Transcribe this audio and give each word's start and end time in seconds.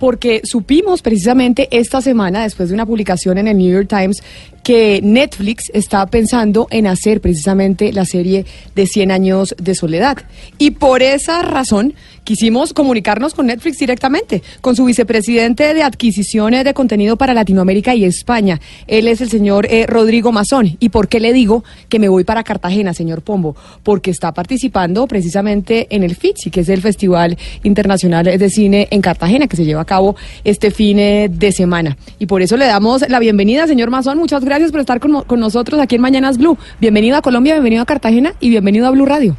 Porque 0.00 0.40
supimos 0.42 1.02
precisamente 1.02 1.68
esta 1.70 2.00
semana, 2.00 2.42
después 2.42 2.70
de 2.70 2.74
una 2.74 2.86
publicación 2.86 3.38
en 3.38 3.46
el 3.46 3.58
New 3.58 3.70
York 3.70 3.86
Times, 3.88 4.22
que 4.64 5.00
Netflix 5.02 5.70
está 5.72 6.04
pensando 6.06 6.66
en 6.70 6.88
hacer 6.88 7.20
precisamente 7.20 7.92
la 7.92 8.04
serie 8.04 8.44
de 8.74 8.86
100 8.86 9.10
años 9.12 9.54
de 9.58 9.74
soledad. 9.76 10.18
Y 10.58 10.72
por 10.72 11.02
esa 11.02 11.42
razón 11.42 11.94
quisimos 12.24 12.72
comunicarnos 12.72 13.34
con 13.34 13.46
Netflix 13.46 13.78
directamente, 13.78 14.42
con 14.60 14.76
su 14.76 14.84
vicepresidente 14.84 15.74
de 15.74 15.82
adquisiciones 15.82 16.64
de 16.64 16.74
contenido 16.74 17.16
para 17.16 17.34
Latinoamérica 17.34 17.94
y 17.94 18.04
España. 18.04 18.60
Él 18.86 19.08
es 19.08 19.20
el 19.20 19.30
señor 19.30 19.66
eh, 19.70 19.86
Rodrigo 19.86 20.32
Mazón. 20.32 20.76
¿Y 20.80 20.90
por 20.90 21.08
qué 21.08 21.20
le 21.20 21.32
digo 21.32 21.64
que 21.88 21.98
me 21.98 22.08
voy 22.08 22.24
para 22.24 22.44
Cartagena, 22.44 22.94
señor 22.94 23.22
Pombo? 23.22 23.56
Porque 23.82 24.10
está 24.10 24.32
participando 24.32 25.06
precisamente 25.06 25.86
en 25.90 26.02
el 26.02 26.16
FITSI, 26.16 26.50
que 26.50 26.60
es 26.60 26.68
el 26.68 26.80
Festival 26.80 27.36
Internacional 27.62 28.24
de 28.24 28.50
Cine 28.50 28.88
en 28.90 29.00
Cartagena, 29.00 29.48
que 29.48 29.56
se 29.56 29.64
lleva 29.64 29.82
a 29.82 29.86
cabo 29.86 30.16
este 30.44 30.70
fin 30.70 30.96
de 30.96 31.52
semana. 31.52 31.96
Y 32.18 32.26
por 32.26 32.42
eso 32.42 32.56
le 32.56 32.66
damos 32.66 33.08
la 33.08 33.18
bienvenida, 33.18 33.66
señor 33.66 33.90
Mazón. 33.90 34.18
Muchas 34.18 34.44
gracias 34.44 34.70
por 34.70 34.80
estar 34.80 35.00
con, 35.00 35.22
con 35.22 35.40
nosotros 35.40 35.80
aquí 35.80 35.96
en 35.96 36.02
Mañanas 36.02 36.38
Blue. 36.38 36.58
Bienvenido 36.80 37.16
a 37.16 37.22
Colombia, 37.22 37.54
bienvenido 37.54 37.82
a 37.82 37.86
Cartagena 37.86 38.34
y 38.40 38.50
bienvenido 38.50 38.86
a 38.86 38.90
Blue 38.90 39.06
Radio. 39.06 39.36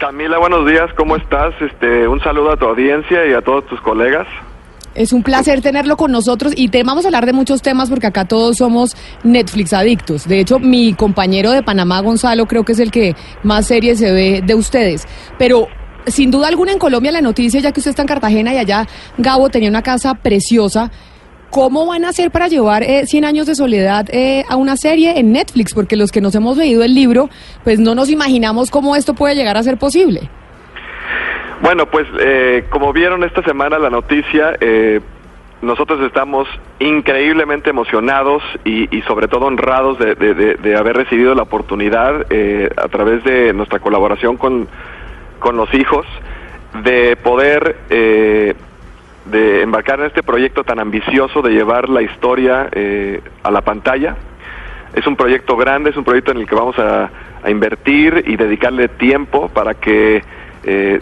Camila, 0.00 0.38
buenos 0.38 0.66
días, 0.66 0.88
¿cómo 0.96 1.14
estás? 1.14 1.52
Este, 1.60 2.08
un 2.08 2.20
saludo 2.20 2.52
a 2.52 2.56
tu 2.56 2.64
audiencia 2.64 3.26
y 3.26 3.34
a 3.34 3.42
todos 3.42 3.66
tus 3.66 3.78
colegas. 3.82 4.26
Es 4.94 5.12
un 5.12 5.22
placer 5.22 5.60
tenerlo 5.60 5.98
con 5.98 6.10
nosotros 6.10 6.54
y 6.56 6.70
te 6.70 6.82
vamos 6.82 7.04
a 7.04 7.08
hablar 7.08 7.26
de 7.26 7.34
muchos 7.34 7.60
temas 7.60 7.90
porque 7.90 8.06
acá 8.06 8.24
todos 8.24 8.56
somos 8.56 8.96
Netflix 9.24 9.74
adictos. 9.74 10.26
De 10.26 10.40
hecho, 10.40 10.58
mi 10.58 10.94
compañero 10.94 11.50
de 11.50 11.62
Panamá, 11.62 12.00
Gonzalo, 12.00 12.46
creo 12.46 12.64
que 12.64 12.72
es 12.72 12.80
el 12.80 12.90
que 12.90 13.14
más 13.42 13.66
series 13.66 13.98
se 13.98 14.10
ve 14.10 14.42
de 14.42 14.54
ustedes. 14.54 15.06
Pero 15.38 15.68
sin 16.06 16.30
duda 16.30 16.48
alguna 16.48 16.72
en 16.72 16.78
Colombia 16.78 17.12
la 17.12 17.20
noticia, 17.20 17.60
ya 17.60 17.70
que 17.70 17.80
usted 17.80 17.90
está 17.90 18.02
en 18.02 18.08
Cartagena 18.08 18.54
y 18.54 18.56
allá 18.56 18.86
Gabo 19.18 19.50
tenía 19.50 19.68
una 19.68 19.82
casa 19.82 20.14
preciosa. 20.14 20.90
¿Cómo 21.50 21.84
van 21.86 22.04
a 22.04 22.10
hacer 22.10 22.30
para 22.30 22.46
llevar 22.48 22.82
eh, 22.84 23.06
100 23.06 23.24
años 23.24 23.46
de 23.46 23.54
soledad 23.56 24.06
eh, 24.12 24.44
a 24.48 24.56
una 24.56 24.76
serie 24.76 25.18
en 25.18 25.32
Netflix? 25.32 25.74
Porque 25.74 25.96
los 25.96 26.12
que 26.12 26.20
nos 26.20 26.34
hemos 26.36 26.56
leído 26.56 26.84
el 26.84 26.94
libro, 26.94 27.28
pues 27.64 27.80
no 27.80 27.94
nos 27.96 28.08
imaginamos 28.08 28.70
cómo 28.70 28.94
esto 28.94 29.14
puede 29.14 29.34
llegar 29.34 29.56
a 29.56 29.62
ser 29.62 29.76
posible. 29.76 30.28
Bueno, 31.62 31.86
pues 31.90 32.06
eh, 32.20 32.64
como 32.70 32.92
vieron 32.92 33.24
esta 33.24 33.42
semana 33.42 33.78
la 33.78 33.90
noticia, 33.90 34.56
eh, 34.60 35.00
nosotros 35.60 36.00
estamos 36.06 36.48
increíblemente 36.78 37.68
emocionados 37.68 38.42
y, 38.64 38.86
sobre 39.02 39.28
todo 39.28 39.46
honrados 39.46 39.98
de, 39.98 40.14
de- 40.14 40.76
haber 40.76 40.96
recibido 40.96 41.34
la 41.34 41.42
oportunidad 41.42 42.26
eh, 42.30 42.70
a 42.76 42.88
través 42.88 43.22
de 43.24 43.52
nuestra 43.52 43.78
colaboración 43.80 44.36
con, 44.38 44.68
con 45.38 45.56
los 45.56 45.72
hijos 45.74 46.06
de 46.82 47.16
poder 47.16 47.76
de 49.26 49.62
embarcar 49.62 50.00
en 50.00 50.06
este 50.06 50.22
proyecto 50.22 50.64
tan 50.64 50.78
ambicioso 50.78 51.42
de 51.42 51.50
llevar 51.50 51.88
la 51.88 52.02
historia 52.02 52.68
eh, 52.72 53.20
a 53.42 53.50
la 53.50 53.60
pantalla. 53.60 54.16
Es 54.94 55.06
un 55.06 55.16
proyecto 55.16 55.56
grande, 55.56 55.90
es 55.90 55.96
un 55.96 56.04
proyecto 56.04 56.32
en 56.32 56.38
el 56.38 56.46
que 56.46 56.54
vamos 56.54 56.78
a, 56.78 57.10
invertir 57.48 58.24
y 58.26 58.36
dedicarle 58.36 58.88
tiempo 58.88 59.48
para 59.48 59.72
que 59.72 60.22
eh, 60.62 61.00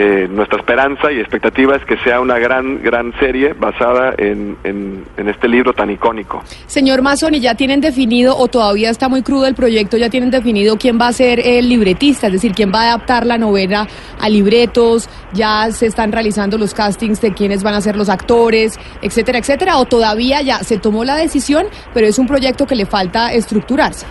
eh, 0.00 0.28
nuestra 0.30 0.58
esperanza 0.60 1.10
y 1.10 1.18
expectativa 1.18 1.74
es 1.74 1.84
que 1.84 1.96
sea 2.04 2.20
una 2.20 2.38
gran, 2.38 2.80
gran 2.82 3.12
serie 3.18 3.52
basada 3.52 4.14
en, 4.16 4.56
en- 4.62 5.04
este 5.28 5.48
libro 5.48 5.72
tan 5.72 5.90
icónico. 5.90 6.42
Señor 6.66 7.02
Mazzoni, 7.02 7.40
¿ya 7.40 7.54
tienen 7.54 7.80
definido 7.80 8.36
o 8.36 8.46
todavía 8.48 8.90
está 8.90 9.08
muy 9.08 9.22
crudo 9.22 9.46
el 9.46 9.54
proyecto? 9.54 9.96
¿Ya 9.96 10.08
tienen 10.08 10.30
definido 10.30 10.76
quién 10.78 10.98
va 11.00 11.08
a 11.08 11.12
ser 11.12 11.40
el 11.44 11.68
libretista? 11.68 12.28
Es 12.28 12.34
decir, 12.34 12.52
quién 12.52 12.72
va 12.72 12.82
a 12.82 12.88
adaptar 12.94 13.26
la 13.26 13.36
novela 13.38 13.86
a 14.20 14.28
libretos? 14.28 15.08
¿Ya 15.34 15.70
se 15.72 15.86
están 15.86 16.12
realizando 16.12 16.56
los 16.58 16.72
castings 16.74 17.20
de 17.20 17.34
quiénes 17.34 17.62
van 17.62 17.74
a 17.74 17.80
ser 17.80 17.96
los 17.96 18.08
actores, 18.08 18.78
etcétera, 19.02 19.38
etcétera? 19.38 19.78
¿O 19.78 19.84
todavía 19.84 20.40
ya 20.42 20.58
se 20.60 20.78
tomó 20.78 21.04
la 21.04 21.16
decisión, 21.16 21.66
pero 21.92 22.06
es 22.06 22.18
un 22.18 22.26
proyecto 22.26 22.66
que 22.66 22.74
le 22.76 22.86
falta 22.86 23.32
estructurarse? 23.32 24.06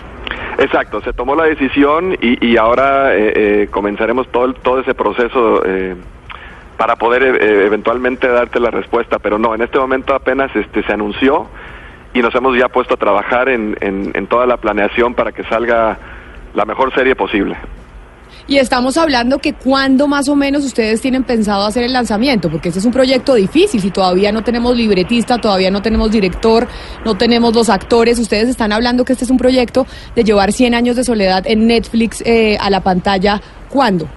Exacto, 0.58 1.00
se 1.02 1.12
tomó 1.12 1.34
la 1.34 1.44
decisión 1.44 2.16
y, 2.20 2.44
y 2.46 2.56
ahora 2.56 3.14
eh, 3.14 3.32
eh, 3.36 3.68
comenzaremos 3.70 4.28
todo, 4.28 4.52
todo 4.54 4.80
ese 4.80 4.94
proceso 4.94 5.62
eh, 5.64 5.94
para 6.76 6.96
poder 6.96 7.22
eh, 7.22 7.66
eventualmente 7.66 8.26
darte 8.28 8.58
la 8.60 8.70
respuesta, 8.70 9.18
pero 9.18 9.38
no, 9.38 9.54
en 9.54 9.62
este 9.62 9.78
momento 9.78 10.14
apenas 10.14 10.54
este, 10.56 10.82
se 10.82 10.92
anunció 10.92 11.46
y 12.14 12.20
nos 12.20 12.34
hemos 12.34 12.56
ya 12.56 12.68
puesto 12.68 12.94
a 12.94 12.96
trabajar 12.96 13.48
en, 13.48 13.76
en- 13.80 14.10
en 14.14 14.26
toda 14.26 14.46
la 14.46 14.56
planeación 14.56 15.14
para 15.14 15.32
que 15.32 15.44
salga 15.44 15.96
la 16.54 16.64
mejor 16.64 16.92
serie 16.94 17.14
posible. 17.14 17.56
Y 18.48 18.56
estamos 18.56 18.96
hablando 18.96 19.40
que 19.40 19.52
cuándo 19.52 20.08
más 20.08 20.26
o 20.30 20.34
menos 20.34 20.64
ustedes 20.64 21.02
tienen 21.02 21.22
pensado 21.22 21.66
hacer 21.66 21.84
el 21.84 21.92
lanzamiento, 21.92 22.48
porque 22.50 22.68
este 22.68 22.78
es 22.78 22.86
un 22.86 22.92
proyecto 22.92 23.34
difícil, 23.34 23.78
si 23.78 23.90
todavía 23.90 24.32
no 24.32 24.42
tenemos 24.42 24.74
libretista, 24.74 25.36
todavía 25.36 25.70
no 25.70 25.82
tenemos 25.82 26.10
director, 26.10 26.66
no 27.04 27.14
tenemos 27.14 27.54
los 27.54 27.68
actores, 27.68 28.18
ustedes 28.18 28.48
están 28.48 28.72
hablando 28.72 29.04
que 29.04 29.12
este 29.12 29.26
es 29.26 29.30
un 29.30 29.36
proyecto 29.36 29.86
de 30.14 30.24
llevar 30.24 30.52
100 30.52 30.74
años 30.74 30.96
de 30.96 31.04
soledad 31.04 31.46
en 31.46 31.66
Netflix 31.66 32.22
eh, 32.24 32.56
a 32.58 32.70
la 32.70 32.80
pantalla, 32.80 33.38
¿cuándo? 33.68 34.08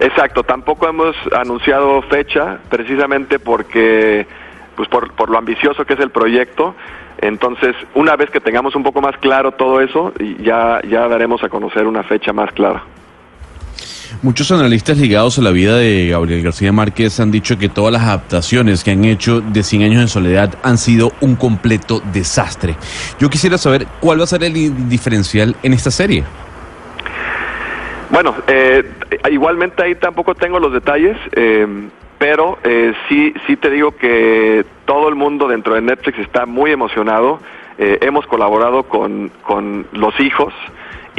Exacto, 0.00 0.44
tampoco 0.44 0.88
hemos 0.88 1.14
anunciado 1.38 2.00
fecha, 2.00 2.60
precisamente 2.70 3.38
porque, 3.38 4.26
pues 4.76 4.88
por, 4.88 5.12
por 5.12 5.28
lo 5.28 5.36
ambicioso 5.36 5.84
que 5.84 5.92
es 5.92 6.00
el 6.00 6.10
proyecto. 6.10 6.74
Entonces, 7.20 7.76
una 7.94 8.16
vez 8.16 8.30
que 8.30 8.40
tengamos 8.40 8.74
un 8.74 8.82
poco 8.82 9.02
más 9.02 9.18
claro 9.18 9.52
todo 9.52 9.82
eso, 9.82 10.14
ya, 10.40 10.80
ya 10.88 11.06
daremos 11.06 11.44
a 11.44 11.50
conocer 11.50 11.86
una 11.86 12.02
fecha 12.02 12.32
más 12.32 12.50
clara. 12.52 12.82
Muchos 14.22 14.50
analistas 14.50 14.98
ligados 14.98 15.38
a 15.38 15.42
la 15.42 15.50
vida 15.50 15.76
de 15.76 16.08
Gabriel 16.08 16.42
García 16.42 16.72
Márquez 16.72 17.20
han 17.20 17.30
dicho 17.30 17.58
que 17.58 17.68
todas 17.68 17.92
las 17.92 18.02
adaptaciones 18.02 18.82
que 18.82 18.92
han 18.92 19.04
hecho 19.04 19.40
de 19.40 19.62
100 19.62 19.82
años 19.82 20.00
de 20.00 20.08
soledad 20.08 20.54
han 20.62 20.78
sido 20.78 21.12
un 21.20 21.36
completo 21.36 22.00
desastre. 22.12 22.76
Yo 23.18 23.28
quisiera 23.28 23.58
saber 23.58 23.86
cuál 24.00 24.20
va 24.20 24.24
a 24.24 24.26
ser 24.26 24.42
el 24.44 24.88
diferencial 24.88 25.56
en 25.62 25.72
esta 25.72 25.90
serie. 25.90 26.24
Bueno, 28.10 28.34
eh, 28.46 28.90
igualmente 29.30 29.82
ahí 29.82 29.94
tampoco 29.94 30.34
tengo 30.34 30.58
los 30.58 30.72
detalles, 30.72 31.16
eh, 31.32 31.66
pero 32.18 32.58
eh, 32.64 32.94
sí, 33.08 33.34
sí 33.46 33.56
te 33.56 33.70
digo 33.70 33.92
que 33.92 34.64
todo 34.86 35.08
el 35.08 35.14
mundo 35.14 35.46
dentro 35.46 35.74
de 35.74 35.82
Netflix 35.82 36.18
está 36.18 36.46
muy 36.46 36.72
emocionado. 36.72 37.40
Eh, 37.78 37.98
hemos 38.00 38.26
colaborado 38.26 38.84
con, 38.84 39.30
con 39.42 39.86
los 39.92 40.18
hijos 40.18 40.52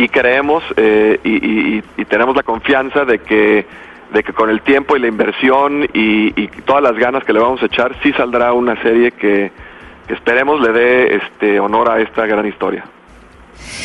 y 0.03 0.07
creemos 0.09 0.63
eh, 0.77 1.19
y, 1.23 1.77
y- 1.77 2.05
tenemos 2.05 2.35
la 2.35 2.43
confianza 2.43 3.05
de 3.05 3.19
que, 3.19 3.65
de 4.13 4.23
que 4.23 4.33
con 4.33 4.49
el 4.49 4.61
tiempo 4.61 4.95
y 4.95 4.99
la 4.99 5.07
inversión 5.07 5.83
y, 5.93 6.41
y 6.41 6.47
todas 6.65 6.81
las 6.81 6.95
ganas 6.97 7.23
que 7.23 7.33
le 7.33 7.39
vamos 7.39 7.61
a 7.61 7.65
echar, 7.65 7.95
sí 8.01 8.11
saldrá 8.13 8.53
una 8.53 8.81
serie 8.81 9.11
que, 9.11 9.51
que 10.07 10.13
esperemos 10.13 10.59
le 10.61 10.71
dé 10.71 11.15
este 11.17 11.59
honor 11.59 11.89
a 11.89 11.99
esta 12.01 12.25
gran 12.25 12.45
historia. 12.47 12.85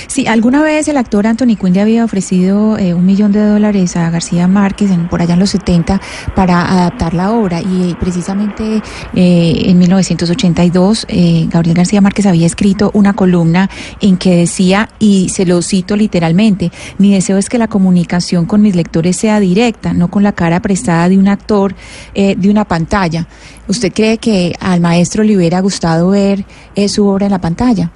Sí, 0.06 0.26
alguna 0.26 0.62
vez 0.62 0.88
el 0.88 0.96
actor 0.96 1.26
Anthony 1.26 1.56
Quinn 1.60 1.72
le 1.74 1.80
había 1.80 2.04
ofrecido 2.04 2.78
eh, 2.78 2.94
un 2.94 3.04
millón 3.06 3.32
de 3.32 3.44
dólares 3.44 3.96
a 3.96 4.10
García 4.10 4.48
Márquez 4.48 4.90
en- 4.90 5.08
por 5.08 5.20
allá 5.22 5.34
en 5.34 5.40
los 5.40 5.50
70 5.50 6.00
para 6.34 6.60
adaptar 6.70 7.14
la 7.14 7.32
obra 7.32 7.60
y 7.60 7.90
eh, 7.90 7.96
precisamente 7.98 8.82
eh, 9.14 9.62
en 9.66 9.78
1982 9.78 11.06
eh, 11.08 11.46
Gabriel 11.50 11.76
García 11.76 12.00
Márquez 12.00 12.26
había 12.26 12.46
escrito 12.46 12.90
una 12.94 13.12
columna 13.14 13.68
en 14.00 14.16
que 14.16 14.36
decía, 14.36 14.88
y 14.98 15.28
se 15.28 15.46
lo 15.46 15.62
cito 15.62 15.96
literalmente, 15.96 16.70
mi 16.98 17.12
deseo 17.12 17.38
es 17.38 17.48
que 17.48 17.58
la 17.58 17.68
comunicación 17.68 18.46
con 18.46 18.62
mis 18.62 18.74
lectores 18.76 19.16
sea 19.16 19.40
directa, 19.40 19.92
no 19.92 20.08
con 20.08 20.22
la 20.22 20.32
cara 20.32 20.60
prestada 20.60 21.08
de 21.08 21.18
un 21.18 21.28
actor 21.28 21.74
eh, 22.14 22.34
de 22.36 22.50
una 22.50 22.64
pantalla. 22.64 23.26
¿Usted 23.68 23.92
cree 23.92 24.18
que 24.18 24.54
al 24.60 24.80
maestro 24.80 25.22
le 25.24 25.36
hubiera 25.36 25.60
gustado 25.60 26.10
ver 26.10 26.44
eh, 26.74 26.88
su 26.88 27.06
obra 27.06 27.26
en 27.26 27.32
la 27.32 27.40
pantalla? 27.40 27.90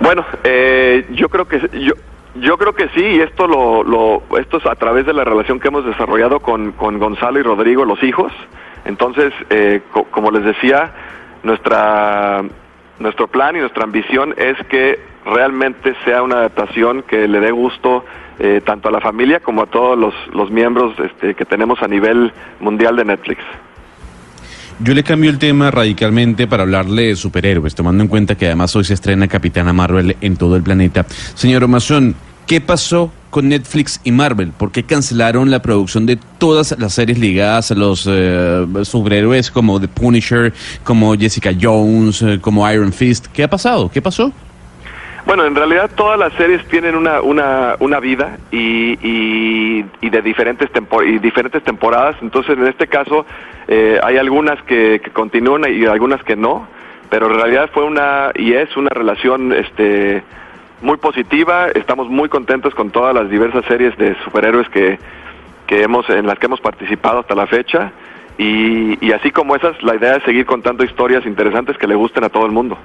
Bueno, 0.00 0.24
eh, 0.44 1.06
yo 1.12 1.28
creo 1.28 1.46
que 1.46 1.60
yo 1.80 1.94
yo 2.36 2.56
creo 2.58 2.72
que 2.74 2.88
sí, 2.90 3.00
y 3.04 3.20
esto 3.20 3.48
lo, 3.48 3.82
lo 3.82 4.22
esto 4.38 4.58
es 4.58 4.66
a 4.66 4.76
través 4.76 5.04
de 5.04 5.12
la 5.12 5.24
relación 5.24 5.58
que 5.58 5.66
hemos 5.66 5.84
desarrollado 5.84 6.38
con, 6.38 6.70
con 6.72 6.98
Gonzalo 7.00 7.40
y 7.40 7.42
Rodrigo, 7.42 7.84
los 7.84 8.00
hijos. 8.04 8.32
Entonces, 8.84 9.32
eh, 9.50 9.80
co- 9.92 10.04
como 10.04 10.30
les 10.30 10.44
decía, 10.44 10.92
nuestra 11.42 12.42
nuestro 13.00 13.26
plan 13.26 13.56
y 13.56 13.60
nuestra 13.60 13.82
ambición 13.84 14.32
es 14.36 14.56
que 14.68 14.98
realmente 15.26 15.94
sea 16.04 16.22
una 16.22 16.36
adaptación 16.36 17.02
que 17.02 17.26
le 17.26 17.40
dé 17.40 17.50
gusto 17.50 18.04
eh, 18.38 18.60
tanto 18.64 18.88
a 18.88 18.92
la 18.92 19.00
familia 19.00 19.40
como 19.40 19.62
a 19.62 19.66
todos 19.66 19.98
los, 19.98 20.14
los 20.32 20.50
miembros 20.50 20.94
este, 21.00 21.34
que 21.34 21.44
tenemos 21.44 21.82
a 21.82 21.88
nivel 21.88 22.32
mundial 22.60 22.94
de 22.96 23.04
Netflix. 23.06 23.42
Yo 24.82 24.94
le 24.94 25.02
cambio 25.02 25.28
el 25.28 25.38
tema 25.38 25.70
radicalmente 25.70 26.46
para 26.46 26.62
hablarle 26.62 27.08
de 27.08 27.16
superhéroes, 27.16 27.74
tomando 27.74 28.02
en 28.02 28.08
cuenta 28.08 28.34
que 28.34 28.46
además 28.46 28.74
hoy 28.74 28.84
se 28.84 28.94
estrena 28.94 29.28
Capitana 29.28 29.74
Marvel 29.74 30.16
en 30.22 30.38
todo 30.38 30.56
el 30.56 30.62
planeta. 30.62 31.04
Señor 31.34 31.64
Omazón, 31.64 32.14
¿qué 32.46 32.62
pasó 32.62 33.12
con 33.28 33.50
Netflix 33.50 34.00
y 34.04 34.10
Marvel? 34.10 34.52
¿Por 34.52 34.72
qué 34.72 34.84
cancelaron 34.84 35.50
la 35.50 35.60
producción 35.60 36.06
de 36.06 36.16
todas 36.38 36.74
las 36.78 36.94
series 36.94 37.18
ligadas 37.18 37.70
a 37.70 37.74
los 37.74 38.08
eh, 38.10 38.66
superhéroes 38.84 39.50
como 39.50 39.78
The 39.78 39.88
Punisher, 39.88 40.54
como 40.82 41.14
Jessica 41.14 41.50
Jones, 41.60 42.22
eh, 42.22 42.38
como 42.40 42.68
Iron 42.72 42.94
Fist? 42.94 43.26
¿Qué 43.26 43.42
ha 43.42 43.50
pasado? 43.50 43.90
¿Qué 43.90 44.00
pasó? 44.00 44.32
Bueno, 45.30 45.46
en 45.46 45.54
realidad 45.54 45.88
todas 45.94 46.18
las 46.18 46.32
series 46.32 46.66
tienen 46.66 46.96
una, 46.96 47.20
una, 47.20 47.76
una 47.78 48.00
vida 48.00 48.38
y, 48.50 48.98
y, 49.00 50.10
de 50.10 50.22
diferentes, 50.22 50.68
tempo- 50.72 51.04
y 51.04 51.20
diferentes 51.20 51.62
temporadas. 51.62 52.16
Entonces, 52.20 52.58
en 52.58 52.66
este 52.66 52.88
caso, 52.88 53.24
eh, 53.68 54.00
hay 54.02 54.16
algunas 54.16 54.60
que, 54.64 55.00
que 55.00 55.10
continúan 55.12 55.72
y 55.72 55.86
algunas 55.86 56.20
que 56.24 56.34
no. 56.34 56.66
Pero 57.10 57.28
en 57.28 57.34
realidad 57.34 57.70
fue 57.72 57.84
una 57.84 58.32
y 58.34 58.54
es 58.54 58.76
una 58.76 58.88
relación 58.88 59.52
este, 59.52 60.24
muy 60.82 60.96
positiva. 60.96 61.68
Estamos 61.68 62.08
muy 62.08 62.28
contentos 62.28 62.74
con 62.74 62.90
todas 62.90 63.14
las 63.14 63.30
diversas 63.30 63.64
series 63.66 63.96
de 63.98 64.16
superhéroes 64.24 64.68
que, 64.70 64.98
que 65.68 65.84
hemos, 65.84 66.10
en 66.10 66.26
las 66.26 66.40
que 66.40 66.46
hemos 66.46 66.60
participado 66.60 67.20
hasta 67.20 67.36
la 67.36 67.46
fecha. 67.46 67.92
Y, 68.36 68.98
y 69.00 69.12
así 69.12 69.30
como 69.30 69.54
esas, 69.54 69.80
la 69.84 69.94
idea 69.94 70.16
es 70.16 70.24
seguir 70.24 70.44
contando 70.44 70.82
historias 70.82 71.24
interesantes 71.24 71.78
que 71.78 71.86
le 71.86 71.94
gusten 71.94 72.24
a 72.24 72.30
todo 72.30 72.46
el 72.46 72.50
mundo. 72.50 72.76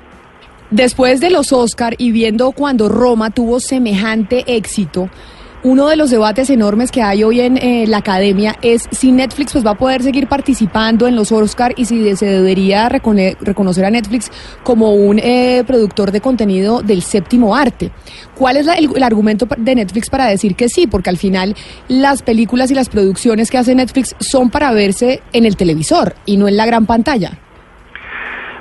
Después 0.71 1.19
de 1.21 1.29
los 1.29 1.53
Oscar 1.53 1.95
y 1.97 2.11
viendo 2.11 2.51
cuando 2.51 2.89
Roma 2.89 3.29
tuvo 3.29 3.59
semejante 3.59 4.43
éxito, 4.57 5.09
uno 5.63 5.87
de 5.87 5.95
los 5.95 6.11
debates 6.11 6.49
enormes 6.51 6.91
que 6.91 7.01
hay 7.01 7.23
hoy 7.23 7.39
en 7.41 7.57
eh, 7.57 7.85
la 7.87 7.97
academia 7.97 8.55
es 8.61 8.83
si 8.91 9.11
Netflix 9.11 9.53
pues 9.53 9.65
va 9.65 9.71
a 9.71 9.77
poder 9.77 10.03
seguir 10.03 10.27
participando 10.27 11.07
en 11.07 11.15
los 11.15 11.31
Oscar 11.31 11.73
y 11.75 11.85
si 11.85 12.15
se 12.15 12.25
debería 12.27 12.87
reconocer 12.89 13.83
a 13.85 13.89
Netflix 13.89 14.31
como 14.63 14.93
un 14.93 15.17
eh, 15.19 15.63
productor 15.65 16.11
de 16.11 16.21
contenido 16.21 16.81
del 16.81 17.01
séptimo 17.01 17.55
arte. 17.55 17.91
¿Cuál 18.35 18.57
es 18.57 18.65
la- 18.67 18.75
el, 18.75 19.01
argumento 19.01 19.47
de 19.57 19.73
Netflix 19.75 20.09
para 20.09 20.27
decir 20.27 20.55
que 20.55 20.69
sí? 20.69 20.85
Porque 20.85 21.09
al 21.09 21.17
final 21.17 21.55
las 21.87 22.21
películas 22.21 22.69
y 22.69 22.75
las 22.75 22.89
producciones 22.89 23.49
que 23.49 23.57
hace 23.57 23.73
Netflix 23.73 24.15
son 24.19 24.51
para 24.51 24.71
verse 24.71 25.21
en 25.33 25.45
el 25.45 25.55
televisor 25.57 26.15
y 26.27 26.37
no 26.37 26.47
en 26.47 26.57
la 26.57 26.67
gran 26.67 26.85
pantalla. 26.85 27.39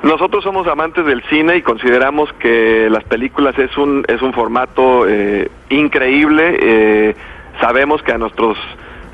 Nosotros 0.04 0.44
somos 0.44 0.66
amantes 0.66 1.06
del 1.06 1.22
cine 1.24 1.56
y 1.56 1.62
consideramos 1.62 2.30
que 2.34 2.88
las 2.90 3.04
películas 3.04 3.58
es 3.58 3.74
un 3.78 4.04
es 4.06 4.20
un 4.22 4.32
formato 4.34 5.08
eh, 5.08 5.50
increíble. 5.70 6.56
eh, 6.60 7.14
sabemos 7.60 8.02
que 8.02 8.12
a 8.12 8.18
nuestros 8.18 8.58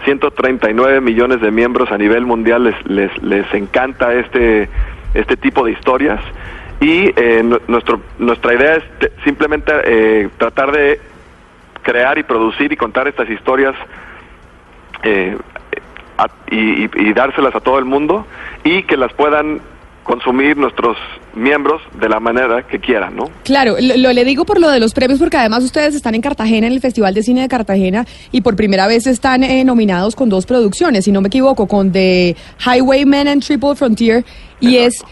139 0.04 1.00
millones 1.00 1.40
de 1.40 1.50
miembros 1.52 1.92
a 1.92 1.98
nivel 1.98 2.26
mundial 2.26 2.64
les 2.64 2.86
les, 2.86 3.22
les 3.22 3.54
encanta 3.54 4.12
este 4.14 4.68
este 5.14 5.36
tipo 5.36 5.64
de 5.64 5.72
historias 5.72 6.20
y 6.80 7.12
eh, 7.14 7.42
nu- 7.44 7.60
nuestro 7.68 8.00
nuestra 8.18 8.54
idea 8.54 8.74
es 8.76 8.84
te- 8.98 9.12
simplemente 9.24 9.72
eh, 9.84 10.28
tratar 10.38 10.72
de 10.72 10.98
crear 11.82 12.18
y 12.18 12.24
producir 12.24 12.72
y 12.72 12.76
contar 12.76 13.06
estas 13.06 13.28
historias 13.30 13.74
eh, 15.04 15.36
a- 16.18 16.28
y 16.50 17.12
dárselas 17.12 17.54
a 17.54 17.60
todo 17.60 17.78
el 17.78 17.84
mundo 17.84 18.26
y 18.64 18.82
que 18.82 18.96
las 18.96 19.12
puedan 19.12 19.60
consumir 20.04 20.56
nuestros 20.56 20.96
miembros 21.34 21.80
de 22.00 22.08
la 22.08 22.20
manera 22.20 22.66
que 22.66 22.80
quieran, 22.80 23.16
¿no? 23.16 23.30
Claro, 23.44 23.76
lo, 23.80 23.96
lo 23.96 24.12
le 24.12 24.24
digo 24.24 24.44
por 24.44 24.60
lo 24.60 24.70
de 24.70 24.80
los 24.80 24.92
premios, 24.92 25.18
porque 25.18 25.36
además 25.36 25.62
ustedes 25.62 25.94
están 25.94 26.14
en 26.14 26.20
Cartagena, 26.20 26.66
en 26.66 26.72
el 26.72 26.80
Festival 26.80 27.14
de 27.14 27.22
Cine 27.22 27.42
de 27.42 27.48
Cartagena, 27.48 28.06
y 28.32 28.40
por 28.40 28.56
primera 28.56 28.86
vez 28.86 29.06
están 29.06 29.44
eh, 29.44 29.64
nominados 29.64 30.16
con 30.16 30.28
dos 30.28 30.46
producciones, 30.46 31.04
si 31.04 31.12
no 31.12 31.20
me 31.20 31.28
equivoco, 31.28 31.66
con 31.66 31.92
The 31.92 32.34
Highwaymen 32.64 33.28
and 33.28 33.44
Triple 33.44 33.76
Frontier, 33.76 34.24
y 34.58 34.76
es, 34.78 35.04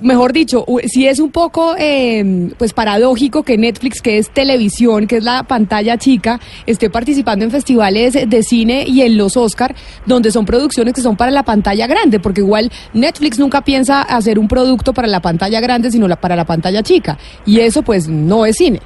mejor 0.00 0.32
dicho, 0.32 0.64
sí 0.86 1.06
es 1.06 1.20
un 1.20 1.30
poco 1.30 1.74
eh, 1.78 2.50
pues 2.58 2.72
paradójico 2.72 3.42
que 3.42 3.56
Netflix, 3.56 4.02
que 4.02 4.18
es 4.18 4.30
televisión, 4.30 5.06
que 5.06 5.18
es 5.18 5.24
la 5.24 5.42
pantalla 5.44 5.98
chica, 5.98 6.40
esté 6.66 6.90
participando 6.90 7.44
en 7.44 7.50
festivales 7.50 8.14
de 8.28 8.42
cine 8.42 8.84
y 8.86 9.02
en 9.02 9.16
los 9.16 9.36
Oscar, 9.36 9.74
donde 10.06 10.30
son 10.30 10.44
producciones 10.44 10.94
que 10.94 11.00
son 11.00 11.16
para 11.16 11.30
la 11.30 11.42
pantalla 11.42 11.86
grande, 11.86 12.20
porque 12.20 12.40
igual 12.40 12.70
Netflix 12.92 13.38
nunca 13.38 13.62
piensa 13.62 14.02
hacer 14.02 14.38
un 14.38 14.48
producto 14.48 14.92
para 14.92 15.08
la 15.08 15.20
pantalla 15.20 15.60
grande, 15.60 15.90
sino 15.90 16.08
la, 16.08 16.16
para 16.16 16.36
la 16.36 16.44
pantalla 16.44 16.82
chica. 16.82 17.18
Y 17.46 17.60
eso 17.60 17.82
pues 17.82 18.08
no 18.08 18.46
es 18.46 18.56
cine. 18.56 18.80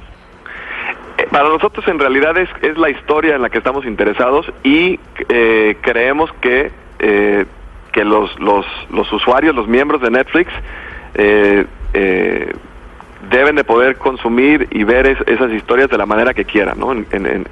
Eh, 1.17 1.27
Para 1.31 1.49
nosotros 1.49 1.87
en 1.87 1.99
realidad 1.99 2.37
es, 2.37 2.49
es 2.61 2.77
la 2.77 2.89
historia 2.89 3.35
en 3.35 3.41
la 3.41 3.49
que 3.49 3.57
estamos 3.57 3.85
interesados 3.85 4.45
y 4.63 4.99
eh, 5.29 5.77
creemos 5.81 6.29
que, 6.41 6.71
eh, 6.99 7.45
que 7.91 8.03
los, 8.05 8.39
los, 8.39 8.65
los 8.91 9.11
usuarios, 9.11 9.55
los 9.55 9.67
miembros 9.67 10.01
de 10.01 10.11
Netflix, 10.11 10.51
eh, 11.15 11.65
eh, 11.93 12.53
deben 13.29 13.55
de 13.55 13.63
poder 13.63 13.97
consumir 13.97 14.67
y 14.71 14.83
ver 14.83 15.07
es- 15.07 15.27
esas 15.27 15.51
historias 15.51 15.89
de 15.89 15.97
la 15.97 16.05
manera 16.05 16.33
que 16.33 16.45
quieran, 16.45 16.79
¿no? 16.79 16.91
En- 16.93 17.05
en- 17.11 17.47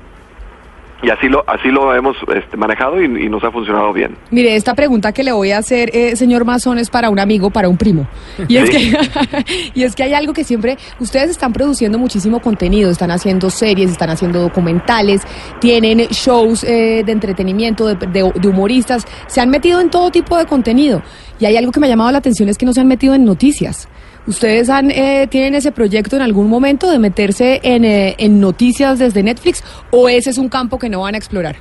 y 1.03 1.09
así 1.09 1.27
lo, 1.27 1.44
así 1.47 1.69
lo 1.69 1.94
hemos 1.95 2.15
este, 2.35 2.57
manejado 2.57 3.01
y, 3.01 3.05
y 3.05 3.29
nos 3.29 3.44
ha 3.44 3.51
funcionado 3.51 3.94
bien. 3.94 4.15
Mire, 4.31 4.55
esta 4.55 4.73
pregunta 4.73 5.11
que 5.11 5.23
le 5.23 5.31
voy 5.31 5.51
a 5.51 5.59
hacer, 5.59 5.89
eh, 5.94 6.15
señor 6.15 6.44
Mazón, 6.45 6.77
es 6.79 6.89
para 6.89 7.09
un 7.09 7.19
amigo, 7.19 7.49
para 7.51 7.69
un 7.69 7.77
primo. 7.77 8.07
Y 8.47 8.57
es, 8.57 8.69
Sí. 8.69 8.91
que, 8.91 9.45
y 9.75 9.83
es 9.83 9.95
que 9.95 10.03
hay 10.03 10.13
algo 10.13 10.33
que 10.33 10.44
siempre, 10.44 10.77
ustedes 10.99 11.29
están 11.29 11.53
produciendo 11.53 11.97
muchísimo 11.99 12.39
contenido, 12.41 12.89
están 12.89 13.11
haciendo 13.11 13.49
series, 13.49 13.91
están 13.91 14.09
haciendo 14.09 14.39
documentales, 14.41 15.21
tienen 15.59 15.99
shows 16.09 16.63
eh, 16.63 17.03
de 17.05 17.11
entretenimiento, 17.11 17.88
de, 17.88 17.95
de- 18.07 18.31
de 18.33 18.47
humoristas, 18.47 19.05
se 19.27 19.39
han 19.41 19.49
metido 19.49 19.79
en 19.81 19.89
todo 19.89 20.09
tipo 20.11 20.38
de 20.38 20.45
contenido. 20.45 21.01
Y 21.39 21.45
hay 21.45 21.55
algo 21.57 21.71
que 21.71 21.79
me 21.79 21.85
ha 21.85 21.89
llamado 21.89 22.11
la 22.11 22.17
atención, 22.17 22.49
es 22.49 22.57
que 22.57 22.65
no 22.65 22.73
se 22.73 22.81
han 22.81 22.88
metido 22.88 23.13
en 23.13 23.23
noticias. 23.23 23.88
¿Ustedes 24.27 24.69
han, 24.69 24.91
eh, 24.91 25.27
tienen 25.31 25.56
ese 25.56 25.71
proyecto 25.71 26.18
en 26.18 26.21
algún 26.21 26.50
momento 26.50 26.91
de 26.91 27.00
meterse 27.00 27.62
en, 27.63 27.85
eh, 27.85 28.15
noticias 28.29 29.00
desde 29.00 29.24
Netflix 29.24 29.63
o 29.89 30.09
ese 30.09 30.31
es 30.31 30.38
un 30.38 30.50
campo 30.50 30.77
que 30.77 30.89
no 30.89 31.01
van 31.01 31.15
a 31.15 31.18
explorar? 31.18 31.56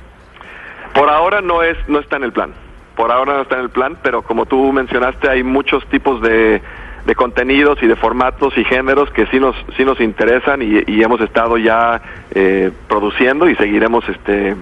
Por 0.93 1.09
ahora 1.09 1.39
no 1.39 1.63
es 1.63 1.77
no 1.87 1.99
está 1.99 2.17
en 2.17 2.23
el 2.23 2.33
plan. 2.33 2.53
Por 2.97 3.11
ahora 3.11 3.35
no 3.35 3.41
está 3.43 3.55
en 3.55 3.61
el 3.61 3.69
plan, 3.69 3.97
pero 4.03 4.21
como 4.21 4.45
tú 4.45 4.73
mencionaste 4.73 5.29
hay 5.29 5.43
muchos 5.43 5.87
tipos 5.87 6.21
de, 6.21 6.61
de 7.05 7.15
contenidos 7.15 7.81
y 7.81 7.87
de 7.87 7.95
formatos 7.95 8.57
y 8.57 8.65
géneros 8.65 9.09
que 9.11 9.27
sí 9.27 9.39
nos 9.39 9.55
sí 9.77 9.85
nos 9.85 10.01
interesan 10.01 10.61
y, 10.61 10.83
y 10.87 11.01
hemos 11.01 11.21
estado 11.21 11.57
ya 11.57 12.01
eh, 12.31 12.71
produciendo 12.89 13.47
y 13.47 13.55
seguiremos 13.55 14.03
este 14.09 14.57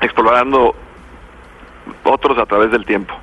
explorando 0.00 0.76
otros 2.04 2.38
a 2.38 2.46
través 2.46 2.70
del 2.70 2.84
tiempo. 2.84 3.14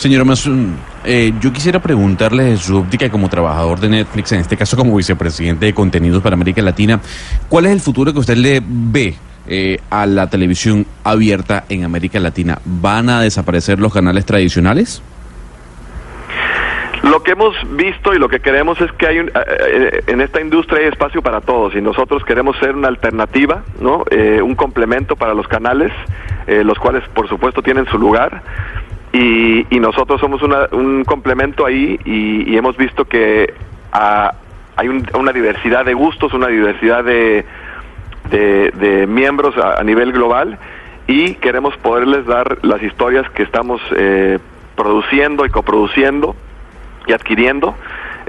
Señor 0.00 0.24
Masun, 0.24 0.76
eh, 1.04 1.30
yo 1.42 1.52
quisiera 1.52 1.78
preguntarle 1.78 2.44
de 2.44 2.56
su 2.56 2.78
óptica 2.78 3.10
como 3.10 3.28
trabajador 3.28 3.80
de 3.80 3.90
Netflix, 3.90 4.32
en 4.32 4.40
este 4.40 4.56
caso 4.56 4.74
como 4.74 4.96
vicepresidente 4.96 5.66
de 5.66 5.74
contenidos 5.74 6.22
para 6.22 6.34
América 6.36 6.62
Latina, 6.62 7.00
¿cuál 7.50 7.66
es 7.66 7.72
el 7.72 7.80
futuro 7.80 8.10
que 8.14 8.18
usted 8.20 8.38
le 8.38 8.62
ve 8.64 9.14
eh, 9.46 9.78
a 9.90 10.06
la 10.06 10.30
televisión 10.30 10.86
abierta 11.04 11.64
en 11.68 11.84
América 11.84 12.18
Latina? 12.18 12.58
¿Van 12.64 13.10
a 13.10 13.20
desaparecer 13.20 13.78
los 13.78 13.92
canales 13.92 14.24
tradicionales? 14.24 15.02
Lo 17.02 17.22
que 17.22 17.32
hemos 17.32 17.54
visto 17.76 18.14
y 18.14 18.18
lo 18.18 18.30
que 18.30 18.40
queremos 18.40 18.80
es 18.80 18.90
que 18.92 19.06
hay 19.06 19.18
un- 19.18 19.28
eh, 19.28 19.32
eh, 19.36 20.00
en 20.06 20.22
esta 20.22 20.40
industria 20.40 20.80
hay 20.80 20.86
espacio 20.86 21.20
para 21.20 21.42
todos 21.42 21.74
y 21.76 21.82
nosotros 21.82 22.24
queremos 22.24 22.56
ser 22.58 22.74
una 22.74 22.88
alternativa, 22.88 23.64
¿no? 23.78 24.04
Eh, 24.10 24.40
un 24.40 24.54
complemento 24.54 25.14
para 25.16 25.34
los 25.34 25.46
canales, 25.46 25.92
eh, 26.46 26.64
los 26.64 26.78
cuales 26.78 27.02
por 27.14 27.28
supuesto 27.28 27.60
tienen 27.60 27.84
su 27.86 27.98
lugar 27.98 28.42
y, 29.12 29.66
y 29.74 29.80
nosotros 29.80 30.20
somos 30.20 30.42
una- 30.42 30.68
un 30.72 31.04
complemento 31.04 31.66
ahí 31.66 31.98
y, 32.04 32.50
y 32.52 32.56
hemos 32.56 32.76
visto 32.76 33.04
que 33.04 33.52
ah, 33.92 34.34
hay 34.76 34.88
un- 34.88 35.06
una 35.14 35.32
diversidad 35.32 35.84
de 35.84 35.94
gustos, 35.94 36.32
una 36.32 36.46
diversidad 36.48 37.02
de, 37.04 37.44
de, 38.30 38.70
de 38.70 39.06
miembros 39.06 39.56
a, 39.58 39.80
a 39.80 39.82
nivel 39.82 40.12
global 40.12 40.58
y 41.06 41.34
queremos 41.34 41.76
poderles 41.78 42.24
dar 42.26 42.58
las 42.62 42.82
historias 42.82 43.28
que 43.30 43.42
estamos 43.42 43.80
eh, 43.96 44.38
produciendo 44.76 45.44
y 45.44 45.50
coproduciendo 45.50 46.36
y 47.06 47.12
adquiriendo 47.12 47.74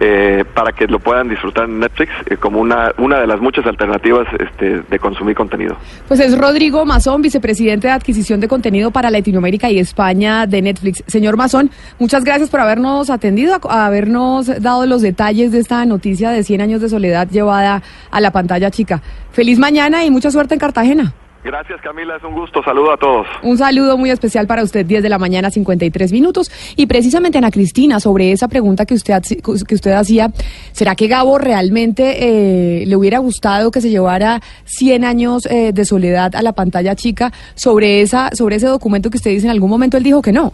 eh, 0.04 0.44
para 0.56 0.72
que 0.72 0.88
lo 0.88 0.98
puedan 0.98 1.30
disfrutar 1.30 1.66
en 1.66 1.80
Netflix 1.80 2.12
eh, 2.26 2.36
como 2.36 2.60
una, 2.60 2.92
una 2.98 3.20
de 3.20 3.28
las 3.28 3.40
muchas 3.40 3.68
alternativas 3.68 4.28
este, 4.40 4.82
de 4.82 5.00
consumir 5.00 5.36
contenido. 5.36 5.78
Pues 6.08 6.20
es 6.20 6.36
Rodrigo 6.36 6.84
Mazón, 6.86 7.22
vicepresidente 7.22 7.86
de 7.86 7.94
adquisición 7.94 8.40
de 8.40 8.48
contenido 8.48 8.90
para 8.90 9.12
Latinoamérica 9.12 9.70
y 9.70 9.78
España 9.78 10.48
de 10.48 10.64
Netflix. 10.64 11.04
Señor 11.06 11.38
Mazón, 11.38 11.70
muchas 12.00 12.24
gracias 12.24 12.50
por 12.50 12.62
habernos 12.62 13.12
atendido, 13.12 13.60
a, 13.70 13.86
habernos 13.86 14.48
dado 14.60 14.88
los 14.88 15.04
detalles 15.04 15.52
de 15.52 15.60
esta 15.60 15.86
noticia 15.86 16.32
de 16.32 16.44
100 16.44 16.62
años 16.62 16.82
de 16.82 16.90
soledad 16.90 17.30
llevada 17.30 17.84
a 18.10 18.22
la 18.22 18.32
pantalla 18.32 18.72
chica. 18.72 19.04
Feliz 19.32 19.60
mañana 19.60 20.04
y 20.04 20.10
mucha 20.10 20.32
suerte 20.32 20.56
en 20.56 20.60
Cartagena. 20.60 21.14
Gracias 21.44 21.82
Camila, 21.82 22.16
es 22.18 22.24
un 22.24 22.34
gusto. 22.34 22.62
Saludo 22.64 22.94
a 22.94 22.98
todos. 22.98 23.28
Un 23.42 23.58
saludo 23.58 23.98
muy 23.98 24.12
especial 24.12 24.46
para 24.46 24.64
usted, 24.64 24.86
10 24.86 25.02
de 25.02 25.10
la 25.10 25.18
mañana, 25.18 25.50
53 25.50 26.12
minutos. 26.12 26.52
Y 26.76 26.86
precisamente 26.86 27.38
Ana 27.38 27.50
Cristina, 27.50 28.00
sobre 28.00 28.32
esa 28.32 28.48
pregunta 28.48 28.86
que 28.86 28.94
usted, 28.94 29.22
que 29.68 29.76
usted 29.76 29.92
hacía, 29.92 30.32
¿será 30.72 30.96
que 30.96 31.08
Gabo 31.08 31.40
realmente 31.40 32.82
eh, 32.82 32.86
le 32.86 32.96
hubiera 32.96 33.18
gustado 33.20 33.72
que 33.72 33.82
se 33.82 33.90
llevara 33.90 34.40
100 34.66 35.04
años 35.04 35.46
eh, 35.48 35.72
de 35.74 35.86
soledad 35.86 36.36
a 36.36 36.42
la 36.44 36.54
pantalla 36.54 36.96
chica? 36.96 37.32
Sobre, 37.56 38.02
esa, 38.02 38.30
sobre 38.36 38.58
ese 38.58 38.68
documento 38.68 39.10
que 39.10 39.18
usted 39.18 39.32
dice 39.32 39.48
en 39.48 39.52
algún 39.52 39.70
momento, 39.70 39.98
él 39.98 40.04
dijo 40.04 40.22
que 40.22 40.32
no. 40.32 40.54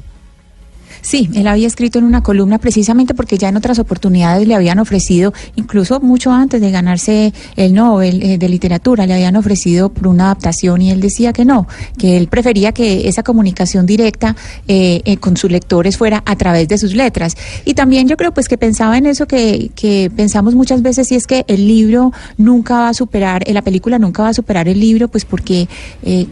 Sí, 1.02 1.30
él 1.34 1.48
había 1.48 1.68
escrito 1.68 2.00
en 2.00 2.06
una 2.06 2.22
columna 2.22 2.58
precisamente 2.58 3.14
porque 3.14 3.38
ya 3.38 3.50
en 3.50 3.58
otras 3.58 3.80
oportunidades 3.80 4.48
le 4.48 4.56
habían 4.56 4.80
ofrecido, 4.80 5.34
incluso 5.56 6.00
mucho 6.00 6.32
antes 6.32 6.62
de 6.62 6.72
ganarse 6.72 7.34
el 7.56 7.74
Nobel 7.74 8.22
eh, 8.24 8.38
de 8.38 8.50
literatura, 8.50 9.06
le 9.06 9.14
habían 9.14 9.36
ofrecido 9.36 9.90
por 9.90 10.08
una 10.08 10.26
adaptación 10.26 10.82
y 10.82 10.92
él 10.92 11.00
decía 11.00 11.34
que 11.34 11.46
no, 11.46 11.68
que 11.98 12.18
él 12.18 12.28
prefería 12.28 12.72
que 12.72 13.08
esa 13.08 13.24
comunicación 13.24 13.86
directa 13.86 14.36
eh, 14.68 15.02
eh, 15.06 15.18
con 15.18 15.38
sus 15.38 15.52
lectores 15.52 15.98
fuera 15.98 16.24
a 16.26 16.36
través 16.36 16.68
de 16.68 16.78
sus 16.78 16.96
letras. 16.96 17.36
Y 17.66 17.74
también 17.74 18.08
yo 18.08 18.18
creo 18.18 18.34
pues 18.34 18.48
que 18.48 18.58
pensaba 18.58 18.98
en 18.98 19.06
eso 19.06 19.28
que, 19.28 19.72
que 19.76 20.12
pensamos 20.16 20.56
muchas 20.56 20.82
veces 20.82 21.12
y 21.12 21.16
es 21.16 21.28
que 21.28 21.46
el 21.48 21.68
libro 21.68 22.12
nunca 22.38 22.76
va 22.76 22.90
a 22.90 22.94
superar, 22.94 23.44
la 23.48 23.62
película 23.62 24.00
nunca 24.00 24.24
va 24.24 24.30
a 24.30 24.34
superar 24.34 24.68
el 24.68 24.80
libro, 24.80 25.08
pues 25.08 25.26
porque 25.26 25.68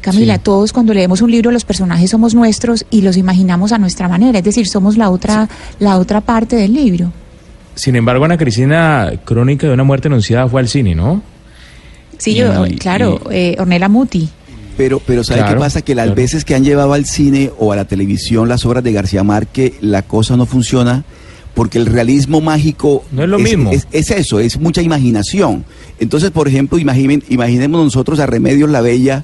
Camila, 0.02 0.38
todos 0.38 0.74
cuando 0.74 0.94
leemos 0.94 1.22
un 1.22 1.32
libro 1.32 1.52
los 1.52 1.66
personajes 1.66 2.10
somos 2.10 2.34
nuestros 2.36 2.86
y 2.90 3.02
los 3.02 3.18
imaginamos 3.18 3.72
a 3.72 3.78
nuestra 3.78 4.08
manera. 4.08 4.40
Es 4.40 4.46
decir, 4.46 4.65
decir, 4.66 4.72
somos 4.72 4.98
la 4.98 5.10
otra, 5.10 5.48
la 5.80 5.98
otra 5.98 6.22
parte 6.22 6.56
del 6.56 6.74
libro. 6.74 7.12
Sin 7.76 7.96
embargo, 7.96 8.26
Ana 8.26 8.38
Cristina, 8.38 9.12
Crónica 9.26 9.68
de 9.68 9.74
una 9.74 9.84
muerte 9.84 10.08
anunciada 10.08 10.48
fue 10.48 10.62
al 10.62 10.68
cine, 10.68 10.96
¿no? 10.96 11.22
Sí, 12.18 12.42
claro, 12.80 13.20
eh, 13.30 13.56
Ornella 13.60 13.90
Muti. 13.90 14.30
Pero, 14.78 15.02
pero 15.06 15.24
¿sabe 15.24 15.44
qué 15.48 15.56
pasa? 15.56 15.82
Que 15.82 15.96
las 15.96 16.14
veces 16.16 16.44
que 16.44 16.56
han 16.56 16.64
llevado 16.64 16.94
al 16.94 17.06
cine 17.06 17.52
o 17.60 17.72
a 17.72 17.76
la 17.76 17.86
televisión 17.86 18.50
las 18.50 18.66
obras 18.66 18.84
de 18.84 18.92
García 18.92 19.24
Márquez, 19.24 19.74
la 19.82 20.02
cosa 20.02 20.36
no 20.36 20.46
funciona 20.46 21.06
porque 21.54 21.78
el 21.78 21.86
realismo 21.86 22.42
mágico 22.42 23.04
no 23.12 23.24
es 23.24 23.30
lo 23.30 23.40
mismo. 23.40 23.72
Es, 23.72 24.12
eso, 24.12 24.40
es 24.40 24.60
mucha 24.60 24.82
imaginación. 24.82 25.64
Entonces, 26.00 26.32
por 26.32 26.48
ejemplo, 26.48 26.78
imaginen, 26.78 27.24
imaginemos 27.30 27.82
nosotros 27.84 28.20
a 28.20 28.26
Remedios 28.26 28.70
la 28.70 28.82
Bella 28.82 29.24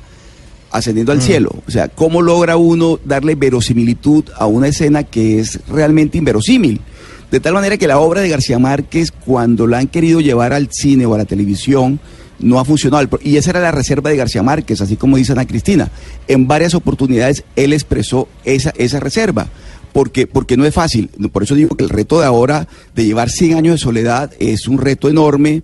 ascendiendo 0.71 1.11
al 1.11 1.19
mm. 1.19 1.21
cielo. 1.21 1.51
O 1.67 1.71
sea, 1.71 1.87
¿cómo 1.87 2.21
logra 2.21 2.57
uno 2.57 2.99
darle 3.03 3.35
verosimilitud 3.35 4.25
a 4.35 4.45
una 4.45 4.67
escena 4.67 5.03
que 5.03 5.39
es 5.39 5.59
realmente 5.67 6.17
inverosímil? 6.17 6.81
De 7.29 7.39
tal 7.39 7.53
manera 7.53 7.77
que 7.77 7.87
la 7.87 7.99
obra 7.99 8.21
de 8.21 8.29
García 8.29 8.59
Márquez, 8.59 9.11
cuando 9.11 9.67
la 9.67 9.77
han 9.77 9.87
querido 9.87 10.19
llevar 10.19 10.53
al 10.53 10.69
cine 10.71 11.05
o 11.05 11.13
a 11.13 11.17
la 11.17 11.25
televisión, 11.25 11.99
no 12.39 12.59
ha 12.59 12.65
funcionado. 12.65 13.07
Y 13.23 13.37
esa 13.37 13.51
era 13.51 13.61
la 13.61 13.71
reserva 13.71 14.09
de 14.09 14.17
García 14.17 14.43
Márquez, 14.43 14.81
así 14.81 14.97
como 14.97 15.17
dice 15.17 15.31
Ana 15.31 15.45
Cristina. 15.45 15.89
En 16.27 16.47
varias 16.47 16.73
oportunidades 16.73 17.43
él 17.55 17.73
expresó 17.73 18.27
esa, 18.43 18.73
esa 18.77 18.99
reserva. 18.99 19.47
Porque, 19.93 20.25
porque 20.25 20.55
no 20.55 20.65
es 20.65 20.73
fácil. 20.73 21.09
Por 21.33 21.43
eso 21.43 21.53
digo 21.53 21.75
que 21.75 21.83
el 21.83 21.89
reto 21.89 22.19
de 22.19 22.25
ahora 22.25 22.67
de 22.95 23.05
llevar 23.05 23.29
100 23.29 23.57
años 23.57 23.75
de 23.75 23.77
soledad 23.77 24.31
es 24.39 24.67
un 24.67 24.77
reto 24.77 25.09
enorme 25.09 25.63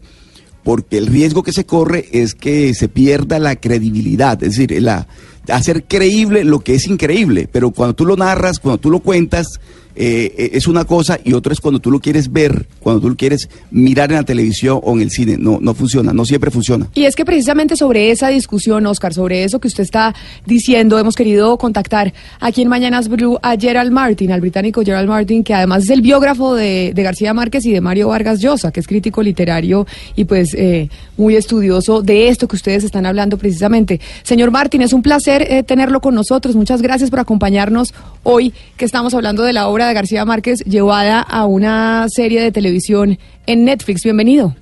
porque 0.68 0.98
el 0.98 1.08
riesgo 1.08 1.44
que 1.44 1.54
se 1.54 1.66
corre 1.66 2.10
es 2.12 2.36
que 2.36 2.74
se 2.74 2.90
pierda 2.90 3.40
la 3.40 3.56
credibilidad, 3.56 4.44
es 4.44 4.58
decir, 4.58 4.84
la, 4.84 5.08
hacer 5.48 5.86
creíble 5.86 6.44
lo 6.44 6.60
que 6.60 6.76
es 6.76 6.88
increíble, 6.88 7.48
pero 7.50 7.72
cuando 7.72 7.94
tú 7.96 8.06
lo 8.06 8.18
narras, 8.18 8.60
cuando 8.60 8.78
tú 8.78 8.92
lo 8.92 9.00
cuentas, 9.00 9.62
eh, 10.00 10.32
eh, 10.38 10.50
es 10.54 10.68
una 10.68 10.86
cosa 10.86 11.20
y 11.24 11.34
otra 11.34 11.54
es 11.54 11.60
cuando 11.60 11.80
tú 11.80 11.90
lo 11.90 12.00
quieres 12.00 12.32
ver, 12.32 12.68
cuando 12.80 13.02
tú 13.02 13.10
lo 13.10 13.16
quieres 13.16 13.50
mirar 13.72 14.12
en 14.12 14.18
la 14.18 14.24
televisión 14.24 14.80
o 14.84 14.94
en 14.94 15.02
el 15.02 15.10
cine. 15.10 15.38
No, 15.40 15.58
no 15.60 15.74
funciona, 15.74 16.14
no 16.14 16.24
siempre 16.24 16.52
funciona. 16.52 16.88
Y 16.94 17.06
es 17.06 17.16
que 17.16 17.26
precisamente 17.26 17.76
sobre 17.76 18.12
esa 18.12 18.28
discusión, 18.28 18.86
Oscar, 18.86 19.16
sobre 19.16 19.44
eso 19.44 19.60
que 19.60 19.68
usted 19.68 19.84
está 19.84 20.14
diciendo, 20.46 21.00
hemos 21.00 21.16
querido 21.16 21.58
contactar 21.58 22.14
aquí 22.40 22.62
en 22.62 22.68
Mañanas 22.68 23.10
Blue 23.10 23.40
a 23.42 23.58
Gerald 23.58 23.92
Martin, 23.92 24.32
al 24.32 24.40
británico 24.40 24.84
Gerald 24.86 25.10
Martin, 25.10 25.44
que 25.44 25.56
además 25.56 25.84
es 25.84 25.90
el 25.90 26.02
biógrafo 26.02 26.54
de, 26.54 26.94
García 26.96 27.34
Márquez 27.34 27.66
y 27.66 27.72
de 27.72 27.82
Mario 27.82 28.10
Vargas 28.10 28.40
Llosa, 28.40 28.72
que 28.72 28.82
es 28.82 28.88
crítico 28.88 29.24
literario 29.24 29.88
y 30.16 30.26
pues 30.26 30.54
eh, 30.54 30.90
muy 31.16 31.36
estudioso 31.36 32.02
de 32.02 32.28
esto 32.28 32.48
que 32.48 32.58
ustedes 32.58 32.84
están 32.84 33.06
hablando 33.06 33.38
precisamente. 33.38 34.00
Señor 34.24 34.52
Martin, 34.52 34.82
es 34.82 34.94
un 34.94 35.02
placer 35.02 35.64
tenerlo 35.66 36.02
con 36.02 36.14
nosotros. 36.14 36.56
Muchas 36.56 36.82
gracias 36.82 37.10
por 37.10 37.20
acompañarnos 37.20 37.94
hoy 38.24 38.54
que 38.76 38.86
estamos 38.86 39.14
hablando 39.14 39.44
de 39.44 39.54
la 39.54 39.68
obra 39.70 39.87
de 39.88 39.94
García 39.94 40.26
Márquez 40.26 40.60
llevada 40.66 41.22
a 41.22 41.46
una 41.46 42.06
serie 42.10 42.42
de 42.42 42.52
televisión 42.52 43.18
en 43.46 43.66
Netflix. 43.66 44.04
Bienvenido. 44.04 44.56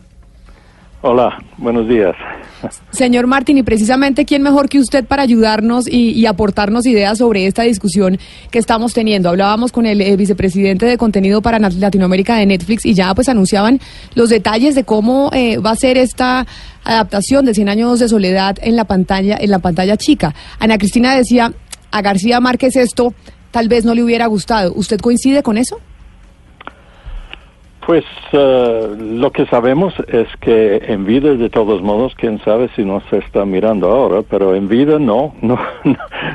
Hola, 1.01 1.38
buenos 1.58 1.88
días. 1.88 2.15
Señor 2.89 3.27
Martín, 3.27 3.60
y 3.60 3.63
precisamente, 3.63 4.25
¿quién 4.25 4.41
mejor 4.41 4.70
que 4.70 4.79
usted 4.79 5.05
para 5.05 5.22
ayudarnos 5.22 5.88
y, 5.88 6.25
aportarnos 6.25 6.88
ideas 6.88 7.20
sobre 7.20 7.46
esta 7.46 7.62
discusión 7.62 8.17
que 8.50 8.58
estamos 8.58 8.94
teniendo? 8.94 9.29
Hablábamos 9.29 9.72
con 9.72 9.86
el 9.86 10.01
eh, 10.01 10.15
vicepresidente 10.15 10.88
de 10.88 10.98
contenido 10.98 11.44
para 11.44 11.60
Latinoamérica 11.60 12.38
de 12.38 12.48
Netflix 12.48 12.86
y 12.86 12.96
ya 12.96 13.13
pues 13.13 13.29
anunciaban 13.29 13.79
los 14.15 14.29
detalles 14.29 14.74
de 14.74 14.84
cómo 14.84 15.29
eh, 15.34 15.58
va 15.58 15.72
a 15.72 15.75
ser 15.75 15.98
esta 15.98 16.48
adaptación 16.84 17.46
de 17.46 17.53
100 17.53 17.70
años 17.70 18.00
de 18.00 18.10
soledad 18.10 18.58
en 18.62 18.75
la 18.75 18.86
pantalla, 18.86 19.38
en 19.39 19.51
la 19.51 19.60
pantalla 19.60 19.98
chica. 19.98 20.34
Ana 20.60 20.79
Cristina 20.79 21.15
decía, 21.15 21.53
a 21.91 22.01
García 22.01 22.39
Márquez 22.39 22.75
esto 22.75 23.13
tal 23.55 23.69
vez 23.69 23.85
no 23.85 23.95
le 23.95 24.03
hubiera 24.03 24.25
gustado. 24.27 24.74
¿Usted 24.75 25.00
coincide 25.00 25.41
con 25.41 25.57
eso? 25.57 25.79
Pues 27.85 28.03
eh, 28.33 28.95
lo 29.00 29.31
que 29.31 29.45
sabemos 29.45 29.93
es 30.09 30.27
que 30.41 30.83
en 30.89 31.05
vida, 31.05 31.35
de 31.35 31.50
todos 31.50 31.81
modos, 31.81 32.13
quién 32.17 32.43
sabe 32.43 32.69
si 32.75 32.83
no 32.83 33.01
se 33.09 33.19
está 33.19 33.45
mirando 33.45 33.89
ahora, 33.89 34.24
pero 34.29 34.55
en 34.55 34.67
vida 34.67 35.00
no, 35.00 35.35
no, 35.41 35.57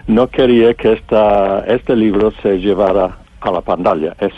no 0.06 0.28
quería 0.28 0.72
que 0.72 0.94
esta, 0.94 1.60
este 1.66 1.94
libro 1.94 2.32
se 2.40 2.58
llevara 2.58 3.18
a 3.42 3.50
la 3.50 3.60
pantalla, 3.60 4.16
es, 4.18 4.32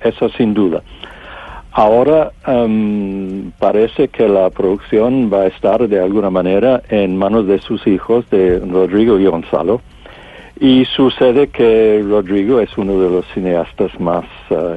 eso 0.00 0.28
sin 0.36 0.54
duda. 0.54 0.80
Ahora 1.72 2.30
em, 2.46 3.50
parece 3.58 4.08
que 4.08 4.28
la 4.28 4.50
producción 4.50 5.28
va 5.32 5.40
a 5.42 5.46
estar 5.48 5.88
de 5.88 6.00
alguna 6.00 6.30
manera 6.30 6.82
en 6.88 7.16
manos 7.16 7.48
de 7.48 7.58
sus 7.58 7.84
hijos, 7.88 8.30
de 8.30 8.60
Rodrigo 8.60 9.18
y 9.18 9.26
Gonzalo, 9.26 9.80
y 10.60 10.84
sucede 10.86 11.48
que 11.48 12.04
Rodrigo 12.08 12.60
es 12.60 12.76
uno 12.76 12.98
de 12.98 13.10
los 13.10 13.26
cineastas 13.34 13.98
más 14.00 14.24
uh, 14.50 14.76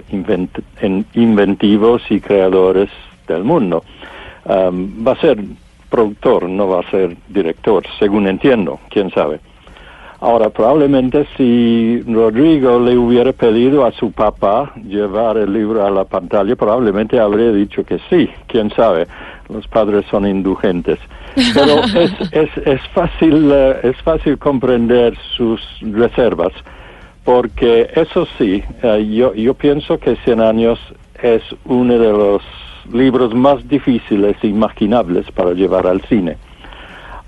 inventivos 1.13 2.01
y 2.09 2.19
creadores 2.19 2.89
del 3.27 3.43
mundo. 3.43 3.83
Um, 4.45 5.05
va 5.05 5.13
a 5.13 5.21
ser 5.21 5.37
productor, 5.89 6.49
no 6.49 6.67
va 6.67 6.81
a 6.81 6.89
ser 6.89 7.15
director, 7.29 7.83
según 7.99 8.27
entiendo, 8.27 8.79
quién 8.89 9.11
sabe. 9.11 9.39
Ahora, 10.19 10.51
probablemente 10.51 11.25
si 11.35 11.99
Rodrigo 12.03 12.79
le 12.79 12.95
hubiera 12.95 13.33
pedido 13.33 13.85
a 13.85 13.91
su 13.91 14.11
papá 14.11 14.71
llevar 14.87 15.37
el 15.37 15.51
libro 15.51 15.83
a 15.83 15.89
la 15.89 16.05
pantalla, 16.05 16.55
probablemente 16.55 17.19
habría 17.19 17.51
dicho 17.51 17.83
que 17.83 17.99
sí, 18.07 18.29
quién 18.45 18.69
sabe. 18.69 19.07
Los 19.51 19.67
padres 19.67 20.05
son 20.09 20.25
indulgentes. 20.25 20.99
Pero 21.53 21.83
es, 21.83 22.11
es, 22.31 22.49
es, 22.65 22.81
fácil, 22.93 23.51
eh, 23.51 23.79
es 23.83 23.97
fácil 24.01 24.37
comprender 24.37 25.17
sus 25.35 25.61
reservas, 25.81 26.53
porque 27.23 27.89
eso 27.95 28.27
sí, 28.37 28.63
eh, 28.81 29.07
yo, 29.11 29.33
yo 29.33 29.53
pienso 29.53 29.99
que 29.99 30.15
Cien 30.23 30.41
años 30.41 30.79
es 31.21 31.43
uno 31.65 31.97
de 31.97 32.11
los 32.11 32.41
libros 32.91 33.33
más 33.33 33.67
difíciles 33.67 34.35
e 34.41 34.47
imaginables 34.47 35.29
para 35.31 35.53
llevar 35.53 35.87
al 35.87 36.01
cine. 36.01 36.37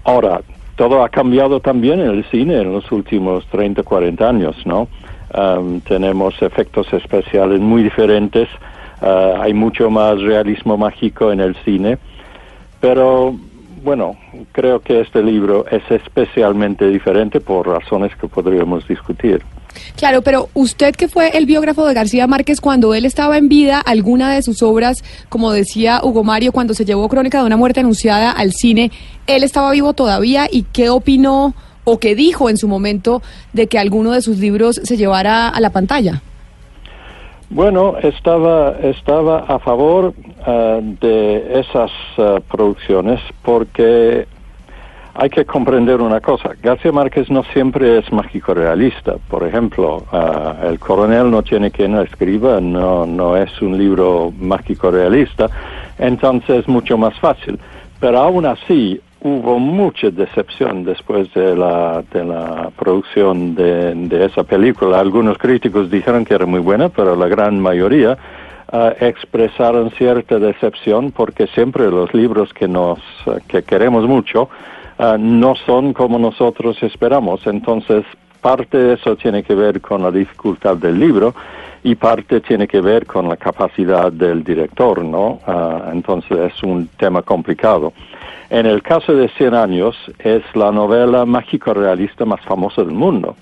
Ahora, 0.04 0.42
todo 0.76 1.04
ha 1.04 1.10
cambiado 1.10 1.60
también 1.60 2.00
en 2.00 2.10
el 2.10 2.26
cine 2.26 2.60
en 2.62 2.74
los 2.74 2.92
últimos 2.92 3.46
30, 3.48 3.84
40 3.84 4.28
años, 4.28 4.56
¿no? 4.66 4.88
Um, 5.36 5.80
tenemos 5.82 6.40
efectos 6.42 6.92
especiales 6.94 7.60
muy 7.60 7.84
diferentes, 7.84 8.48
uh, 9.02 9.42
hay 9.42 9.54
mucho 9.54 9.90
más 9.90 10.22
realismo 10.22 10.78
mágico 10.78 11.32
en 11.32 11.40
el 11.40 11.56
cine, 11.64 11.98
pero 12.84 13.34
bueno, 13.82 14.18
creo 14.52 14.82
que 14.82 15.00
este 15.00 15.24
libro 15.24 15.66
es 15.72 15.90
especialmente 15.90 16.86
diferente 16.90 17.40
por 17.40 17.66
razones 17.66 18.12
que 18.18 18.28
podríamos 18.28 18.86
discutir. 18.86 19.42
Claro, 19.96 20.22
pero 20.22 20.50
usted 20.54 20.94
que 20.94 21.08
fue 21.08 21.30
el 21.30 21.46
biógrafo 21.46 21.88
de 21.88 21.94
García 21.94 22.28
Márquez 22.28 22.60
cuando 22.60 22.94
él 22.94 23.06
estaba 23.06 23.38
en 23.38 23.48
vida, 23.48 23.80
alguna 23.80 24.34
de 24.34 24.42
sus 24.42 24.62
obras, 24.62 25.02
como 25.30 25.54
decía 25.54 26.02
Hugo 26.04 26.26
Mario, 26.26 26.52
cuando 26.52 26.74
se 26.74 26.84
llevó 26.84 27.08
Crónica 27.08 27.40
de 27.40 27.46
una 27.46 27.56
muerte 27.56 27.80
anunciada 27.80 28.32
al 28.32 28.52
cine, 28.52 28.92
él 29.28 29.46
estaba 29.46 29.72
vivo 29.72 29.94
todavía 29.94 30.50
y 30.52 30.64
qué 30.64 30.90
opinó 30.90 31.56
o 31.86 32.00
qué 32.00 32.16
dijo 32.16 32.50
en 32.50 32.58
su 32.58 32.68
momento 32.68 33.22
de 33.54 33.68
que 33.68 33.80
alguno 33.80 34.12
de 34.12 34.22
sus 34.22 34.40
libros 34.40 34.82
se 34.84 34.98
llevara 34.98 35.48
a 35.48 35.62
la 35.62 35.70
pantalla? 35.70 36.22
Bueno, 37.54 37.98
estaba, 38.02 38.72
estaba 38.82 39.42
a 39.42 39.60
favor 39.60 40.16
eh, 40.48 40.80
de 41.00 41.60
esas 41.60 41.92
eh, 42.18 42.40
producciones 42.52 43.20
porque 43.44 44.26
hay 45.14 45.30
que 45.30 45.46
comprender 45.46 46.02
una 46.02 46.20
cosa. 46.20 46.56
García 46.64 46.92
Márquez 46.92 47.30
no 47.30 47.44
siempre 47.54 48.00
es 48.00 48.12
mágico 48.12 48.56
realista. 48.56 49.18
Por 49.30 49.48
ejemplo, 49.48 50.04
uh, 50.12 50.66
El 50.68 50.80
coronel 50.80 51.30
no 51.30 51.44
tiene 51.44 51.70
quien 51.70 51.92
lo 51.92 52.02
escriba, 52.02 52.60
no, 52.60 53.06
no 53.06 53.38
es 53.38 53.62
un 53.62 53.78
libro 53.78 54.34
mágico 54.36 54.90
realista, 54.90 55.48
entonces 56.00 56.62
es 56.62 56.68
mucho 56.68 56.98
más 56.98 57.14
fácil. 57.20 57.60
Pero 58.00 58.18
aún 58.18 58.48
así, 58.48 59.00
hubo 59.24 59.58
mucha 59.58 60.10
decepción 60.10 60.84
después 60.84 61.34
de 61.34 61.56
la, 61.56 62.04
de 62.12 62.26
la 62.26 62.70
producción 62.78 63.56
de, 63.56 64.26
esa 64.26 64.44
película. 64.44 65.00
Algunos 65.00 65.38
críticos 65.38 65.90
dijeron 65.90 66.26
que 66.26 66.36
era 66.36 66.46
muy 66.46 66.60
buena, 66.60 66.90
pero 66.90 67.16
la 67.16 67.28
gran 67.28 67.60
mayoría 67.60 68.18
ah, 68.72 68.94
expresaron 69.00 69.92
cierta 69.92 70.40
decepción 70.40 71.12
porque 71.12 71.48
siempre 71.48 71.90
los 71.90 72.14
libros 72.14 72.54
que 72.54 72.68
nos 72.68 73.00
que 73.48 73.64
queremos 73.64 74.06
mucho 74.06 74.50
ah, 75.00 75.16
no 75.18 75.56
son 75.56 75.94
como 75.94 76.20
nosotros 76.20 76.84
esperamos. 76.84 77.48
Entonces, 77.48 78.04
parte 78.42 78.78
de 78.78 78.94
eso 78.96 79.16
tiene 79.16 79.42
que 79.42 79.56
ver 79.56 79.80
con 79.80 80.04
la 80.04 80.12
dificultad 80.12 80.76
del 80.76 81.00
libro 81.00 81.34
y 81.82 81.96
parte 81.96 82.42
tiene 82.42 82.68
que 82.68 82.82
ver 82.82 83.06
con 83.06 83.30
la 83.30 83.38
capacidad 83.38 84.12
del 84.12 84.44
director, 84.44 85.04
¿no? 85.04 85.40
Ah, 85.48 85.92
entonces 85.94 86.54
es 86.54 86.64
un 86.64 86.88
tema 86.98 87.22
complicado. 87.22 87.94
En 88.54 88.68
el 88.68 88.84
caso 88.84 89.16
de 89.16 89.30
Cien 89.30 89.56
años 89.56 89.96
es 90.20 90.44
la 90.54 90.72
novela 90.72 91.26
mágico-realista 91.26 92.24
más 92.24 92.40
famosa 92.42 92.84
del 92.84 92.94
mundo. 92.94 93.36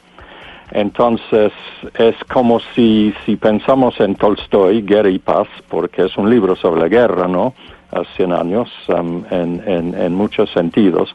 Entonces 0.72 1.51
es 1.96 2.15
como 2.32 2.62
si, 2.74 3.13
si 3.25 3.36
pensamos 3.36 4.00
en 4.00 4.15
Tolstoy, 4.15 4.84
Guerra 4.84 5.10
y 5.10 5.20
Paz, 5.20 5.50
porque 5.68 6.06
es 6.06 6.15
un 6.15 6.30
libro 6.30 6.56
sobre 6.56 6.80
la 6.80 6.88
guerra, 6.88 7.27
¿no? 7.27 7.53
A 7.91 8.06
Cien 8.15 8.32
años, 8.32 8.72
um, 8.88 9.25
en, 9.30 9.62
en, 9.68 10.01
en 10.01 10.15
muchos 10.15 10.50
sentidos 10.51 11.13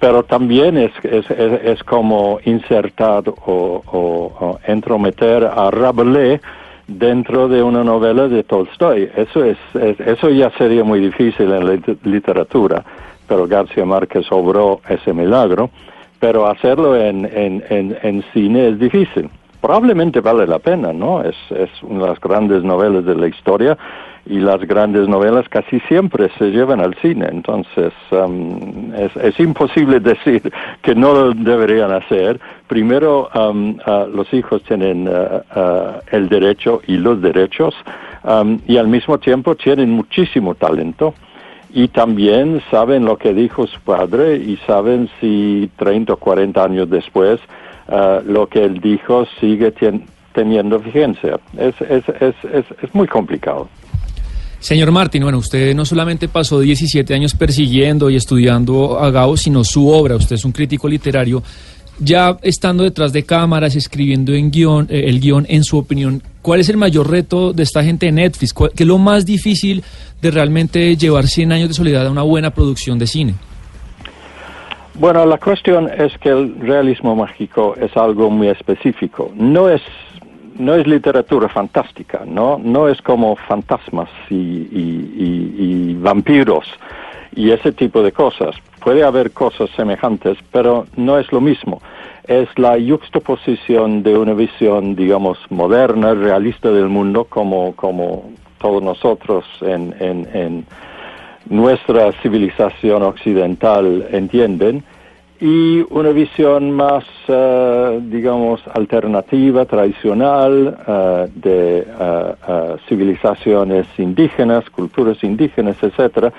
pero 0.00 0.22
también 0.22 0.78
es, 0.78 0.92
es, 1.04 1.30
es, 1.30 1.84
como 1.84 2.40
insertar 2.46 3.22
o, 3.28 3.82
o, 3.86 4.32
o, 4.40 4.58
entrometer 4.66 5.44
a 5.44 5.70
Rabelais 5.70 6.40
dentro 6.88 7.48
de 7.48 7.62
una 7.62 7.84
novela 7.84 8.26
de 8.26 8.42
Tolstoy. 8.42 9.10
Eso, 9.14 9.44
es, 9.44 9.58
eso 9.74 10.30
ya 10.30 10.50
sería 10.56 10.84
muy 10.84 11.00
difícil 11.00 11.52
en 11.52 11.66
la 11.66 11.78
literatura, 12.04 12.82
pero 13.30 13.46
García 13.46 13.84
Márquez 13.84 14.26
obró 14.32 14.80
ese 14.88 15.12
milagro, 15.12 15.70
pero 16.18 16.48
hacerlo 16.48 16.96
en, 16.96 17.24
en, 17.26 17.62
en, 17.70 17.96
en 18.02 18.24
cine 18.34 18.70
es 18.70 18.80
difícil. 18.80 19.30
Probablemente 19.60 20.20
vale 20.20 20.48
la 20.48 20.58
pena, 20.58 20.92
¿no? 20.92 21.22
Es, 21.22 21.36
es 21.50 21.70
una 21.82 22.02
de 22.02 22.08
las 22.08 22.20
grandes 22.20 22.64
novelas 22.64 23.04
de 23.04 23.14
la 23.14 23.28
historia 23.28 23.78
y 24.26 24.40
las 24.40 24.58
grandes 24.66 25.06
novelas 25.06 25.48
casi 25.48 25.78
siempre 25.86 26.28
se 26.38 26.50
llevan 26.50 26.80
al 26.80 26.96
cine. 26.96 27.28
Entonces, 27.30 27.92
um, 28.10 28.92
es, 28.94 29.38
imposible 29.38 30.00
decir 30.12 30.52
que 30.82 30.96
no 30.96 31.14
lo 31.14 31.32
deberían 31.32 31.92
hacer. 31.92 32.40
Primero, 32.66 33.28
um, 33.32 33.78
uh, 33.86 34.08
los 34.12 34.32
hijos 34.34 34.60
tienen 34.64 35.06
uh, 35.06 35.40
uh, 35.56 36.00
el 36.10 36.28
derecho 36.28 36.82
y 36.88 36.96
los 36.96 37.22
derechos 37.22 37.76
um, 38.24 38.58
y 38.66 38.76
al 38.76 38.88
mismo 38.88 39.18
tiempo 39.18 39.54
tienen 39.54 39.90
muchísimo 39.90 40.56
talento. 40.56 41.14
Y 41.72 41.88
también 41.88 42.62
saben 42.70 43.04
lo 43.04 43.16
que 43.16 43.32
dijo 43.32 43.66
su 43.66 43.80
padre 43.80 44.36
y 44.36 44.56
saben 44.66 45.08
si 45.20 45.70
30 45.76 46.12
o 46.12 46.16
40 46.16 46.64
años 46.64 46.90
después 46.90 47.40
lo 48.26 48.48
que 48.48 48.64
él 48.64 48.80
dijo 48.80 49.26
sigue 49.40 49.72
teniendo 50.32 50.78
vigencia. 50.78 51.40
Es, 51.58 51.74
es, 51.80 52.04
es, 52.20 52.34
es, 52.44 52.64
es 52.82 52.94
muy 52.94 53.08
complicado. 53.08 53.68
Señor 54.60 54.92
Martín, 54.92 55.22
bueno, 55.22 55.38
usted 55.38 55.74
no 55.74 55.86
solamente 55.86 56.28
pasó 56.28 56.60
17 56.60 57.14
años 57.14 57.34
persiguiendo 57.34 58.10
y 58.10 58.16
estudiando 58.16 58.98
a 59.00 59.10
Gao, 59.10 59.34
sino 59.38 59.64
su 59.64 59.88
obra. 59.88 60.16
Usted 60.16 60.36
es 60.36 60.44
un 60.44 60.52
crítico 60.52 60.86
literario. 60.86 61.42
Ya 62.02 62.38
estando 62.42 62.84
detrás 62.84 63.12
de 63.12 63.24
cámaras, 63.24 63.76
escribiendo 63.76 64.32
en 64.32 64.50
guion, 64.50 64.86
eh, 64.88 65.04
el 65.06 65.20
guion, 65.20 65.44
en 65.48 65.64
su 65.64 65.76
opinión, 65.76 66.22
¿cuál 66.40 66.60
es 66.60 66.70
el 66.70 66.78
mayor 66.78 67.10
reto 67.10 67.52
de 67.52 67.62
esta 67.62 67.84
gente 67.84 68.06
de 68.06 68.12
Netflix? 68.12 68.54
¿Qué 68.54 68.84
es 68.84 68.86
lo 68.86 68.96
más 68.96 69.26
difícil 69.26 69.84
de 70.22 70.30
realmente 70.30 70.96
llevar 70.96 71.26
100 71.26 71.52
años 71.52 71.68
de 71.68 71.74
soledad 71.74 72.06
a 72.06 72.10
una 72.10 72.22
buena 72.22 72.50
producción 72.50 72.98
de 72.98 73.06
cine? 73.06 73.34
Bueno, 74.94 75.24
la 75.26 75.38
cuestión 75.38 75.90
es 75.90 76.16
que 76.18 76.30
el 76.30 76.58
realismo 76.60 77.14
mágico 77.14 77.74
es 77.80 77.94
algo 77.96 78.30
muy 78.30 78.48
específico. 78.48 79.30
No 79.34 79.68
es 79.68 79.82
no 80.58 80.74
es 80.74 80.86
literatura 80.86 81.48
fantástica, 81.48 82.22
¿no? 82.26 82.60
No 82.62 82.88
es 82.88 83.00
como 83.00 83.34
fantasmas 83.34 84.10
y, 84.28 85.94
vampiros 85.94 86.66
y 87.34 87.50
ese 87.50 87.72
tipo 87.72 88.02
de 88.02 88.12
cosas. 88.12 88.56
Puede 88.82 89.04
haber 89.04 89.32
cosas 89.32 89.70
semejantes, 89.76 90.38
pero 90.50 90.86
no 90.96 91.18
es 91.18 91.30
lo 91.32 91.40
mismo. 91.40 91.80
Es 92.26 92.48
la 92.56 92.76
juxtaposición 92.80 94.02
de 94.02 94.16
una 94.16 94.34
visión, 94.34 94.96
digamos, 94.96 95.38
moderna, 95.50 96.14
realista 96.14 96.70
del 96.70 96.88
mundo, 96.88 97.24
como, 97.24 97.74
como 97.76 98.30
todos 98.58 98.82
nosotros 98.82 99.44
en, 99.60 99.94
en, 100.00 100.28
en 100.32 100.66
nuestra 101.48 102.12
civilización 102.22 103.02
occidental 103.02 104.06
entienden, 104.12 104.84
y 105.40 105.80
una 105.88 106.10
visión 106.10 106.70
más, 106.70 107.02
uh, 107.28 107.98
digamos, 108.02 108.60
alternativa, 108.74 109.64
tradicional, 109.64 110.76
uh, 110.86 111.40
de 111.40 111.86
uh, 111.98 112.76
civilizaciones 112.86 113.86
indígenas, 113.96 114.68
culturas 114.68 115.24
indígenas, 115.24 115.82
etcétera, 115.82 116.30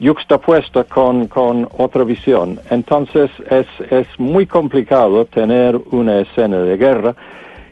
yuxtapuesta 0.00 0.84
con, 0.84 1.26
con 1.28 1.68
otra 1.76 2.04
visión. 2.04 2.60
Entonces 2.70 3.30
es, 3.50 3.66
es 3.90 4.06
muy 4.18 4.46
complicado 4.46 5.24
tener 5.24 5.76
una 5.90 6.20
escena 6.20 6.58
de 6.58 6.76
guerra 6.76 7.14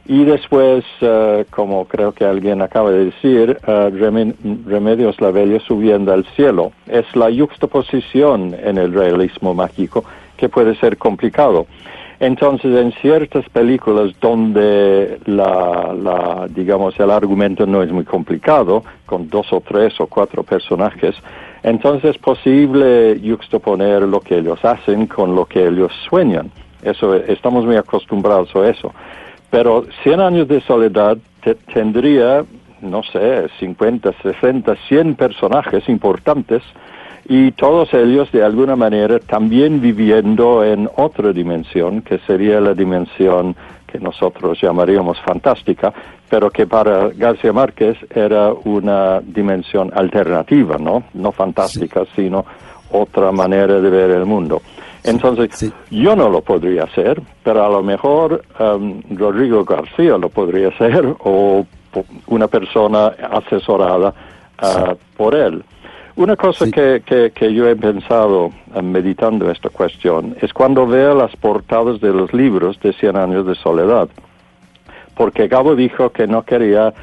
y 0.08 0.24
después, 0.24 0.84
como 1.50 1.86
creo 1.86 2.12
que 2.12 2.24
alguien 2.24 2.62
acaba 2.62 2.92
de 2.92 3.06
decir, 3.06 3.58
Remedios 3.64 5.20
Lavello 5.20 5.58
subiendo 5.60 6.12
al 6.12 6.24
cielo. 6.36 6.70
Es 6.86 7.04
la 7.16 7.28
yuxtaposición 7.28 8.54
en 8.54 8.78
el 8.78 8.92
realismo 8.92 9.52
mágico 9.52 10.04
que 10.36 10.48
puede 10.48 10.76
ser 10.76 10.96
complicado. 10.96 11.66
Entonces, 12.20 12.74
en 12.76 12.92
ciertas 12.92 13.46
películas 13.48 14.12
donde 14.20 15.18
la, 15.26 15.92
la, 15.92 16.46
digamos, 16.48 16.98
el 17.00 17.10
argumento 17.10 17.66
no 17.66 17.82
es 17.82 17.90
muy 17.90 18.04
complicado, 18.04 18.84
con 19.04 19.28
dos 19.28 19.52
o 19.52 19.60
tres 19.60 20.00
o 20.00 20.06
cuatro 20.06 20.42
personajes, 20.42 21.14
entonces 21.66 22.10
es 22.10 22.18
posible 22.18 23.20
juxtaponer 23.20 24.02
lo 24.02 24.20
que 24.20 24.38
ellos 24.38 24.64
hacen 24.64 25.08
con 25.08 25.34
lo 25.34 25.46
que 25.46 25.66
ellos 25.66 25.92
sueñan. 26.08 26.48
Eso, 26.80 27.16
estamos 27.16 27.64
muy 27.66 27.74
acostumbrados 27.74 28.54
a 28.54 28.68
eso. 28.68 28.94
Pero 29.50 29.84
Cien 30.04 30.20
años 30.20 30.46
de 30.46 30.60
soledad 30.60 31.18
tendría, 31.74 32.44
no 32.80 33.02
sé, 33.02 33.48
50, 33.58 34.12
60, 34.22 34.76
100 34.88 35.16
personajes 35.16 35.88
importantes 35.88 36.62
y 37.28 37.50
todos 37.50 37.92
ellos 37.94 38.30
de 38.30 38.44
alguna 38.44 38.76
manera 38.76 39.18
también 39.18 39.80
viviendo 39.80 40.64
en 40.64 40.88
otra 40.96 41.32
dimensión, 41.32 42.02
que 42.02 42.18
sería 42.28 42.60
la 42.60 42.74
dimensión 42.74 43.56
que 43.96 44.04
nosotros 44.04 44.58
llamaríamos 44.60 45.18
fantástica, 45.20 45.92
pero 46.28 46.50
que 46.50 46.66
para 46.66 47.08
García 47.08 47.52
Márquez 47.52 47.96
era 48.14 48.52
una 48.52 49.20
dimensión 49.20 49.90
alternativa, 49.94 50.76
¿no? 50.78 51.04
No 51.14 51.32
fantástica, 51.32 52.04
sí. 52.04 52.22
sino 52.22 52.44
otra 52.90 53.32
manera 53.32 53.80
de 53.80 53.90
ver 53.90 54.10
el 54.10 54.26
mundo. 54.26 54.60
Entonces, 55.04 55.50
sí. 55.54 55.72
yo 55.90 56.16
no 56.16 56.28
lo 56.28 56.40
podría 56.40 56.84
hacer, 56.84 57.22
pero 57.42 57.64
a 57.64 57.68
lo 57.68 57.82
mejor 57.82 58.42
um, 58.58 59.00
Rodrigo 59.10 59.64
García 59.64 60.18
lo 60.18 60.28
podría 60.28 60.68
hacer 60.68 61.14
o 61.20 61.64
una 62.26 62.48
persona 62.48 63.06
asesorada 63.06 64.12
uh, 64.60 64.66
sí. 64.66 64.98
por 65.16 65.34
él. 65.34 65.64
Una 66.16 66.34
cosa 66.34 66.64
sí. 66.64 66.70
que, 66.70 67.02
que, 67.04 67.30
que, 67.30 67.52
yo 67.52 67.68
he 67.68 67.76
pensado 67.76 68.46
uh, 68.46 68.82
meditando 68.82 69.50
esta 69.50 69.68
cuestión 69.68 70.34
es 70.40 70.50
cuando 70.54 70.86
veo 70.86 71.14
las 71.14 71.36
portadas 71.36 72.00
de 72.00 72.10
los 72.10 72.32
libros 72.32 72.80
de 72.80 72.94
Cien 72.94 73.18
años 73.18 73.46
de 73.46 73.54
soledad, 73.54 74.08
porque 75.14 75.46
Gabo 75.46 75.76
dijo 75.76 76.10
que 76.10 76.26
no 76.26 76.42
quería 76.42 76.94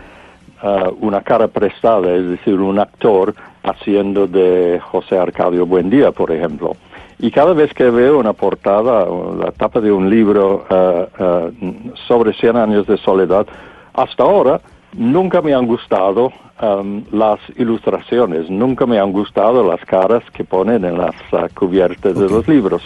uh, 0.64 0.96
una 1.00 1.22
cara 1.22 1.48
prestada, 1.48 2.12
es 2.12 2.28
decir, 2.28 2.56
un 2.56 2.80
actor 2.80 3.36
haciendo 3.62 4.26
de 4.26 4.82
José 4.84 5.20
Arcadio 5.20 5.68
Buendía, 5.68 6.12
por 6.12 6.32
ejemplo. 6.32 6.76
Y 7.20 7.30
cada 7.30 7.54
vez 7.54 7.72
que 7.76 7.92
veo 7.92 8.18
una 8.18 8.34
portada, 8.34 9.06
la 9.38 9.52
tapa 9.52 9.80
de 9.80 9.92
un 9.92 10.10
libro 10.10 10.66
uh, 10.72 11.94
sobre 12.08 12.34
Cien 12.34 12.58
años 12.58 12.88
de 12.88 12.98
soledad, 12.98 13.46
hasta 13.94 14.24
ahora 14.24 14.60
nunca 14.96 15.42
me 15.42 15.54
han 15.54 15.68
gustado 15.68 16.32
um, 16.62 17.04
las 17.12 17.40
ilustraciones, 17.58 18.50
nunca 18.50 18.86
me 18.86 19.00
han 19.00 19.12
gustado 19.12 19.68
las 19.68 19.84
caras 19.86 20.24
que 20.32 20.44
ponen 20.44 20.86
en 20.86 20.98
las 20.98 21.16
uh, 21.32 21.54
cubiertas 21.54 22.12
okay. 22.12 22.24
de 22.24 22.30
los 22.30 22.48
libros. 22.48 22.82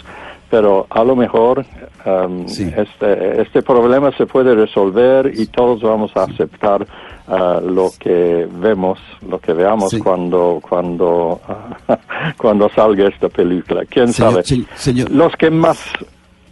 Pero 0.50 0.86
a 0.88 1.04
lo 1.04 1.14
mejor 1.14 1.66
um, 2.06 2.48
sí. 2.48 2.72
este, 2.74 3.42
este 3.42 3.62
problema 3.62 4.10
se 4.16 4.24
puede 4.24 4.54
resolver 4.54 5.30
y 5.34 5.46
todos 5.46 5.82
vamos 5.82 6.10
a 6.16 6.22
aceptar 6.22 6.86
uh, 7.28 7.60
lo 7.60 7.90
que 7.98 8.48
vemos, 8.50 8.98
lo 9.28 9.38
que 9.38 9.52
veamos 9.52 9.90
sí. 9.90 9.98
cuando 9.98 10.58
cuando 10.66 11.38
uh, 11.46 11.94
cuando 12.38 12.70
salga 12.70 13.08
esta 13.08 13.28
película. 13.28 13.84
¿Quién 13.84 14.10
señor, 14.10 14.42
sabe? 14.42 14.66
Señor. 14.74 15.10
Los 15.10 15.36
que 15.36 15.50
más 15.50 15.78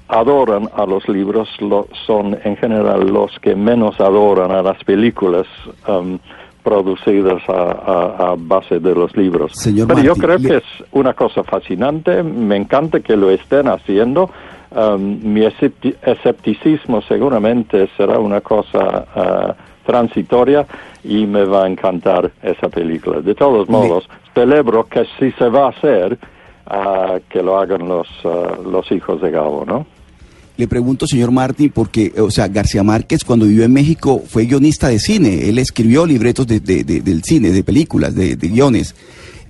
adoran 0.08 0.68
a 0.74 0.86
los 0.86 1.08
libros 1.08 1.48
lo, 1.60 1.88
son 2.06 2.38
en 2.44 2.56
general 2.56 3.06
los 3.08 3.38
que 3.40 3.54
menos 3.56 3.98
adoran 4.00 4.50
a 4.52 4.62
las 4.62 4.82
películas, 4.84 5.46
um, 5.88 6.18
producidas 6.62 7.42
a, 7.48 7.52
a- 7.52 8.30
a 8.32 8.34
base 8.36 8.80
de 8.80 8.94
los 8.94 9.16
libros. 9.16 9.52
Señor 9.54 9.86
Pero 9.88 10.00
yo 10.02 10.14
creo 10.16 10.38
le- 10.38 10.48
que 10.48 10.56
es 10.56 10.64
una 10.92 11.14
cosa 11.14 11.44
fascinante, 11.44 12.22
me 12.22 12.56
encanta 12.56 13.00
que 13.00 13.16
lo 13.16 13.30
estén 13.30 13.68
haciendo. 13.68 14.30
Um, 14.74 15.18
mi 15.22 15.42
escepti- 15.42 15.94
escepticismo 16.02 17.00
seguramente 17.02 17.88
será 17.96 18.18
una 18.18 18.40
cosa 18.40 19.06
ah, 19.14 19.54
transitoria 19.86 20.66
y 21.04 21.24
me 21.24 21.44
va 21.44 21.64
a 21.64 21.68
encantar 21.68 22.32
esa 22.42 22.68
película. 22.68 23.20
De 23.20 23.34
todos 23.36 23.68
modos, 23.68 24.08
celebro 24.34 24.84
que 24.88 25.06
si 25.20 25.30
se 25.32 25.48
va 25.48 25.66
a 25.66 25.68
hacer, 25.68 26.18
ah, 26.66 27.18
que 27.28 27.42
lo 27.42 27.58
hagan 27.58 27.86
los, 27.88 28.08
ah, 28.24 28.56
los 28.68 28.90
hijos 28.90 29.20
de 29.20 29.30
Gabo, 29.30 29.64
¿no? 29.64 29.86
Le 30.56 30.66
pregunto, 30.66 31.06
señor 31.06 31.32
Martín, 31.32 31.70
porque, 31.74 32.12
o 32.18 32.30
sea, 32.30 32.48
García 32.48 32.82
Márquez 32.82 33.24
cuando 33.24 33.44
vivió 33.46 33.64
en 33.64 33.72
México 33.74 34.22
fue 34.26 34.46
guionista 34.46 34.88
de 34.88 34.98
cine. 34.98 35.48
Él 35.50 35.58
escribió 35.58 36.06
libretos 36.06 36.46
de, 36.46 36.60
de- 36.60 36.82
de- 36.82 37.00
del 37.00 37.22
cine, 37.22 37.50
de 37.50 37.62
películas, 37.62 38.14
de, 38.14 38.36
guiones. 38.36 38.94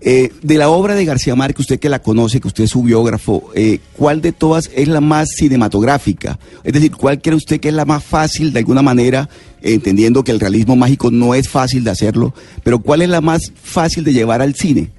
Eh, 0.00 0.30
de 0.42 0.58
la 0.58 0.68
obra 0.68 0.94
de 0.94 1.04
García 1.04 1.34
Márquez, 1.36 1.60
usted 1.60 1.78
que 1.80 1.88
la 1.88 2.00
conoce, 2.00 2.40
que 2.40 2.48
usted 2.48 2.64
es 2.64 2.70
su 2.70 2.82
biógrafo, 2.82 3.50
eh, 3.54 3.78
¿cuál 3.96 4.20
de 4.20 4.32
todas 4.32 4.68
es 4.74 4.88
la 4.88 5.00
más 5.00 5.28
cinematográfica? 5.36 6.38
Es 6.64 6.72
decir, 6.72 6.90
¿cuál 6.94 7.20
cree 7.22 7.34
usted 7.36 7.60
que 7.60 7.68
es 7.68 7.74
la 7.74 7.84
más 7.84 8.04
fácil 8.04 8.52
de 8.52 8.58
alguna 8.58 8.82
manera, 8.82 9.28
entendiendo 9.62 10.22
que 10.24 10.32
el 10.32 10.40
realismo 10.40 10.74
mágico 10.76 11.10
no 11.12 11.34
es 11.34 11.48
fácil 11.48 11.82
de 11.84 11.90
hacerlo, 11.92 12.34
pero 12.64 12.80
cuál 12.80 13.02
es 13.02 13.08
la 13.08 13.20
más 13.20 13.52
fácil 13.54 14.02
de 14.04 14.12
llevar 14.12 14.42
al 14.42 14.54
cine? 14.54 14.90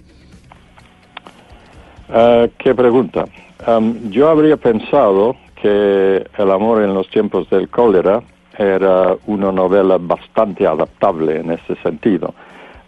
Ah, 2.09 2.47
¿Qué 2.57 2.73
pregunta? 2.73 3.25
Am, 3.65 4.09
yo 4.11 4.29
habría 4.29 4.55
pensado 4.57 5.35
que 5.61 6.25
El 6.37 6.51
amor 6.51 6.81
en 6.83 6.93
los 6.93 7.09
tiempos 7.09 7.49
del 7.49 7.69
cólera 7.69 8.21
era 8.57 9.15
una 9.27 9.51
novela 9.51 9.97
bastante 9.99 10.65
adaptable 10.65 11.39
en 11.39 11.51
ese 11.51 11.75
sentido. 11.83 12.33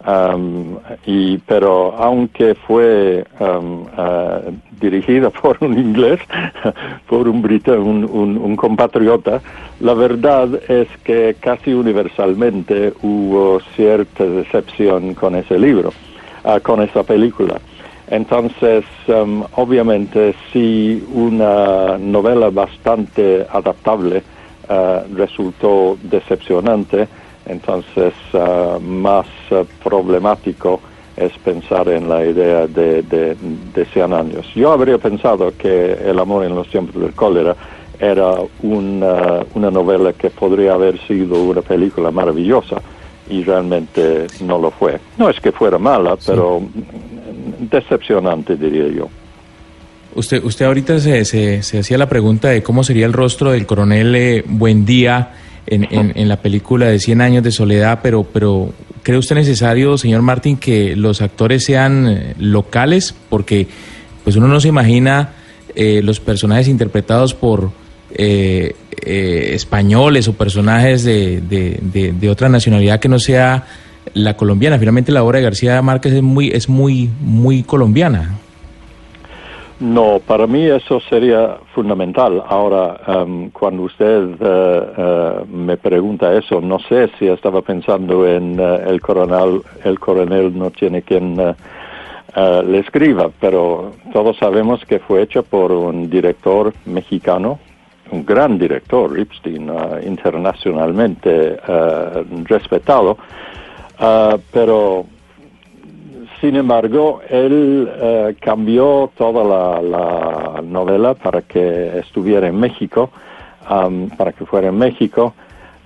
Am, 0.02 0.78
y, 1.04 1.36
pero 1.38 1.94
aunque 1.98 2.54
fue 2.54 3.22
ah, 3.38 4.40
dirigida 4.80 5.28
por 5.42 5.58
un 5.60 5.78
inglés, 5.78 6.20
por 7.08 7.28
un, 7.28 7.42
brita, 7.42 7.72
un, 7.72 8.04
un- 8.10 8.56
compatriota, 8.56 9.42
la 9.80 9.92
verdad 9.94 10.48
es 10.68 10.88
que 11.04 11.36
casi 11.38 11.74
universalmente 11.74 12.94
hubo 13.02 13.60
cierta 13.76 14.24
decepción 14.24 15.14
con 15.14 15.34
ese 15.34 15.58
libro, 15.58 15.92
ah, 16.44 16.60
con 16.60 16.80
esa 16.82 17.02
película. 17.02 17.60
Entonces, 18.10 18.84
um, 19.06 19.44
obviamente, 19.54 20.34
si 20.52 21.02
una 21.12 21.96
novela 21.96 22.50
bastante 22.50 23.46
adaptable 23.48 24.22
uh, 24.68 25.14
resultó 25.14 25.96
decepcionante, 26.02 27.06
entonces 27.46 28.12
uh, 28.32 28.80
más 28.80 29.26
uh, 29.52 29.64
problemático 29.82 30.80
es 31.16 31.32
pensar 31.38 31.88
en 31.88 32.08
la 32.08 32.24
idea 32.24 32.66
de, 32.66 33.02
de, 33.02 33.36
de 33.74 33.84
100 33.86 34.12
años. 34.12 34.46
Yo 34.54 34.72
habría 34.72 34.98
pensado 34.98 35.52
que 35.56 35.92
El 35.92 36.18
amor 36.18 36.44
en 36.44 36.54
los 36.54 36.68
tiempos 36.68 37.00
del 37.00 37.12
cólera 37.12 37.54
era 38.00 38.32
una, 38.62 39.40
una 39.54 39.70
novela 39.70 40.12
que 40.14 40.30
podría 40.30 40.72
haber 40.72 40.98
sido 41.06 41.42
una 41.42 41.60
película 41.60 42.10
maravillosa 42.10 42.80
y 43.28 43.44
realmente 43.44 44.26
no 44.40 44.58
lo 44.58 44.70
fue. 44.70 44.98
No 45.18 45.28
es 45.28 45.38
que 45.40 45.52
fuera 45.52 45.78
mala, 45.78 46.16
pero 46.26 46.62
decepcionante, 47.68 48.56
diría 48.56 48.88
yo. 48.88 49.08
Usted, 50.14 50.42
usted 50.42 50.64
ahorita 50.66 50.98
se, 50.98 51.24
se, 51.24 51.62
se 51.62 51.78
hacía 51.78 51.96
la 51.96 52.08
pregunta 52.08 52.48
de 52.48 52.62
cómo 52.62 52.82
sería 52.82 53.06
el 53.06 53.12
rostro 53.12 53.52
del 53.52 53.66
coronel 53.66 54.14
eh, 54.16 54.44
Buendía 54.46 55.32
en, 55.66 55.86
en, 55.90 56.28
la 56.28 56.36
película 56.36 56.86
de 56.86 56.98
100 56.98 57.20
años 57.20 57.44
de 57.44 57.52
soledad, 57.52 58.00
pero, 58.02 58.24
pero 58.24 58.72
¿cree 59.04 59.18
usted 59.18 59.36
necesario, 59.36 59.96
señor 59.98 60.22
Martín, 60.22 60.56
que 60.56 60.96
los 60.96 61.22
actores 61.22 61.64
sean 61.64 62.08
eh, 62.08 62.34
locales? 62.38 63.14
Porque 63.28 63.68
pues 64.24 64.34
uno 64.34 64.48
no 64.48 64.58
se 64.58 64.68
imagina 64.68 65.30
eh, 65.74 66.00
los 66.02 66.18
personajes 66.18 66.66
interpretados 66.66 67.34
por 67.34 67.70
eh, 68.12 68.74
eh, 69.02 69.50
españoles 69.54 70.26
o 70.26 70.32
personajes 70.32 71.04
de, 71.04 71.40
de, 71.40 72.12
de 72.12 72.30
otra 72.30 72.48
nacionalidad 72.48 72.98
que 72.98 73.08
no 73.08 73.20
sea 73.20 73.64
la 74.14 74.36
colombiana. 74.36 74.78
Finalmente 74.78 75.12
la 75.12 75.22
obra 75.22 75.38
de 75.38 75.44
García 75.44 75.80
Márquez 75.82 76.14
es 76.14 76.22
muy, 76.22 76.48
es 76.48 76.68
muy, 76.68 77.10
muy 77.20 77.62
colombiana. 77.62 78.38
No, 79.80 80.20
para 80.26 80.46
mí 80.46 80.62
eso 80.66 81.00
sería 81.00 81.56
fundamental. 81.74 82.42
Ahora, 82.46 83.00
em, 83.06 83.48
cuando 83.50 83.84
usted 83.84 84.28
eh, 84.38 84.82
eh, 84.98 85.44
me 85.50 85.78
pregunta 85.78 86.34
eso, 86.34 86.60
no 86.60 86.78
sé 86.80 87.08
si 87.18 87.26
estaba 87.26 87.62
pensando 87.62 88.28
en 88.28 88.60
eh, 88.60 88.80
el 88.88 89.00
coronel, 89.00 89.62
el 89.82 89.98
coronel 89.98 90.56
no 90.56 90.70
tiene 90.70 91.00
quien 91.00 91.36
le 92.36 92.78
escriba, 92.78 93.30
pero 93.40 93.92
todos 94.12 94.36
sabemos 94.36 94.84
que 94.84 95.00
fue 95.00 95.22
hecho 95.22 95.42
por 95.42 95.72
un 95.72 96.08
director 96.08 96.72
mexicano, 96.84 97.58
un 98.12 98.24
gran 98.24 98.56
director, 98.56 99.10
Ripstein, 99.10 99.68
internacionalmente 100.06 101.56
respetado, 102.44 103.18
Ah, 104.00 104.38
pero 104.50 105.04
sin 106.40 106.56
embargo, 106.56 107.20
él 107.28 107.86
eh, 107.94 108.34
cambió 108.40 109.10
toda 109.14 109.44
la, 109.44 109.82
la 109.82 110.62
novela 110.62 111.12
para 111.12 111.42
que 111.42 111.98
estuviera 111.98 112.48
en 112.48 112.58
México, 112.58 113.10
am, 113.66 114.08
para 114.16 114.32
que 114.32 114.46
fuera 114.46 114.68
en 114.68 114.78
México 114.78 115.34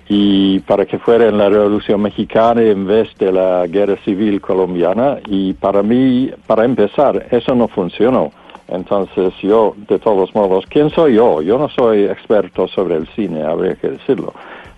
y 0.07 0.59
para 0.61 0.85
que 0.85 0.97
fuera 0.97 1.27
en 1.27 1.37
la 1.37 1.49
Revolución 1.49 2.01
Mexicana 2.01 2.61
en 2.61 2.87
vez 2.87 3.09
de 3.17 3.33
la 3.33 3.67
Guerra 3.67 3.97
Civil 4.05 4.39
Colombiana. 4.39 5.17
Y 5.27 5.51
para 5.51 5.83
mí, 5.83 6.31
para 6.47 6.63
empezar, 6.63 7.27
eso 7.31 7.53
no 7.53 7.67
funcionó. 7.67 8.31
Entonces 8.69 9.33
yo, 9.41 9.75
de 9.89 9.99
todos 9.99 10.33
modos, 10.33 10.65
¿quién 10.69 10.89
soy 10.89 11.15
yo? 11.15 11.41
Yo 11.41 11.57
no 11.57 11.67
soy 11.67 12.05
experto 12.05 12.69
sobre 12.69 12.95
el 12.95 13.07
cine, 13.09 13.43
habría 13.43 13.75
que 13.75 13.89
decirlo 13.89 14.33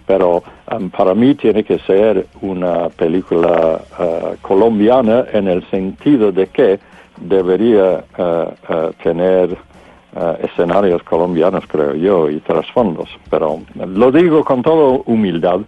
pero 0.08 0.42
um, 0.72 0.90
para 0.90 1.14
mí 1.14 1.36
tiene 1.36 1.64
que 1.64 1.78
ser 1.80 2.26
una 2.42 2.90
película 2.90 3.82
uh, 4.00 4.38
colombiana 4.42 5.26
en 5.32 5.48
el 5.48 5.70
sentido 5.70 6.32
de 6.32 6.48
que 6.48 6.80
debería 7.20 8.04
uh, 8.18 8.24
uh, 8.24 8.94
tener 9.04 9.52
uh, 9.52 10.46
escenarios 10.46 11.04
colombianos, 11.04 11.66
creo 11.68 11.94
yo, 11.94 12.30
y 12.30 12.40
trasfondos. 12.40 13.10
Pero 13.30 13.62
lo 13.76 14.12
digo 14.12 14.44
con 14.44 14.64
toda 14.64 15.02
humildad 15.06 15.60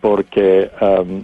porque 0.00 0.70
um, 0.80 1.22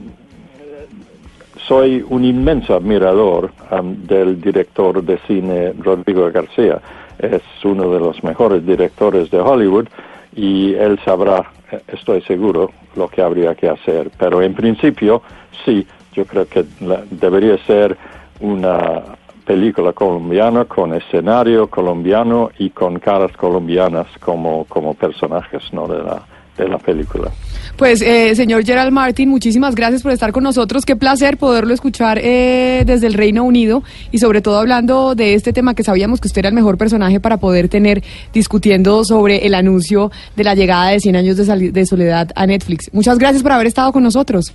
soy 1.67 2.05
un 2.09 2.25
inmenso 2.25 2.75
admirador 2.75 3.51
um, 3.71 3.95
del 4.07 4.41
director 4.41 5.03
de 5.03 5.19
cine 5.27 5.73
Rodrigo 5.79 6.31
García. 6.31 6.81
Es 7.19 7.43
uno 7.65 7.91
de 7.91 7.99
los 7.99 8.23
mejores 8.23 8.65
directores 8.65 9.31
de 9.31 9.41
Hollywood 9.41 9.89
y 10.37 10.75
él 10.75 11.01
sabrá, 11.05 11.51
estoy 11.89 12.23
seguro, 12.23 12.71
lo 12.97 13.09
que 13.09 13.23
habría 13.23 13.55
que 13.55 13.69
hacer. 13.69 14.11
Pero 14.19 14.43
en 14.43 14.55
principio, 14.55 15.23
sí, 15.65 15.87
yo 16.13 16.25
creo 16.25 16.47
que 16.49 16.65
debería 17.11 17.59
ser 17.67 17.97
una 18.41 19.03
película 19.45 19.93
colombiana 19.93 20.67
con 20.67 20.95
escenario 20.95 21.69
colombiano 21.69 22.51
y 22.59 22.71
con 22.71 22.99
caras 22.99 23.33
colombianas 23.37 24.07
como, 24.21 24.65
como 24.67 24.95
personajes 24.95 25.63
¿no? 25.73 25.89
de, 25.89 26.03
la, 26.03 26.23
de 26.59 26.69
la 26.69 26.79
película. 26.79 27.31
Pues, 27.77 28.03
eh, 28.03 28.35
señor 28.35 28.65
Gerald 28.65 28.91
Martin, 28.93 29.29
muchísimas 29.29 29.75
gracias 29.75 30.03
por 30.03 30.13
estar 30.13 30.33
con 30.33 30.43
nosotros. 30.43 30.85
Qué 30.85 30.97
placer 30.97 31.37
poderlo 31.37 31.73
escuchar 31.75 32.19
eh, 32.21 32.83
desde 32.85 33.07
el 33.07 33.15
Reino 33.15 33.45
Unido 33.45 33.83
y 34.11 34.19
sobre 34.19 34.41
todo 34.41 34.59
hablando 34.59 35.15
de 35.15 35.35
este 35.35 35.53
tema 35.53 35.75
que 35.75 35.85
sabíamos 35.85 36.21
que 36.21 36.29
usted 36.29 36.41
era 36.41 36.49
el 36.49 36.55
mejor 36.55 36.77
personaje 36.77 37.21
para 37.21 37.37
poder 37.37 37.69
tener 37.69 38.03
discutiendo 38.33 39.05
sobre 39.05 39.47
el 39.47 39.55
anuncio 39.55 40.11
de 40.35 40.45
la 40.45 40.55
llegada 40.55 40.89
de 40.89 41.01
100 41.01 41.17
años 41.17 41.37
de, 41.37 41.87
soledad 41.87 42.31
a 42.35 42.47
Netflix. 42.47 42.93
Muchas 42.93 43.19
gracias 43.19 43.43
por 43.43 43.53
haber 43.53 43.67
estado 43.69 43.93
con 43.93 44.03
nosotros. 44.03 44.53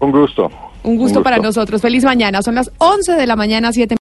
Un 0.00 0.12
gusto. 0.12 0.50
Un 0.82 0.96
gusto 0.98 1.22
para 1.22 1.38
nosotros. 1.38 1.80
Feliz 1.80 2.04
mañana. 2.04 2.42
Son 2.42 2.54
las 2.54 2.70
11 2.78 3.12
de 3.12 3.26
la 3.26 3.34
mañana, 3.36 3.72
7 3.72 3.94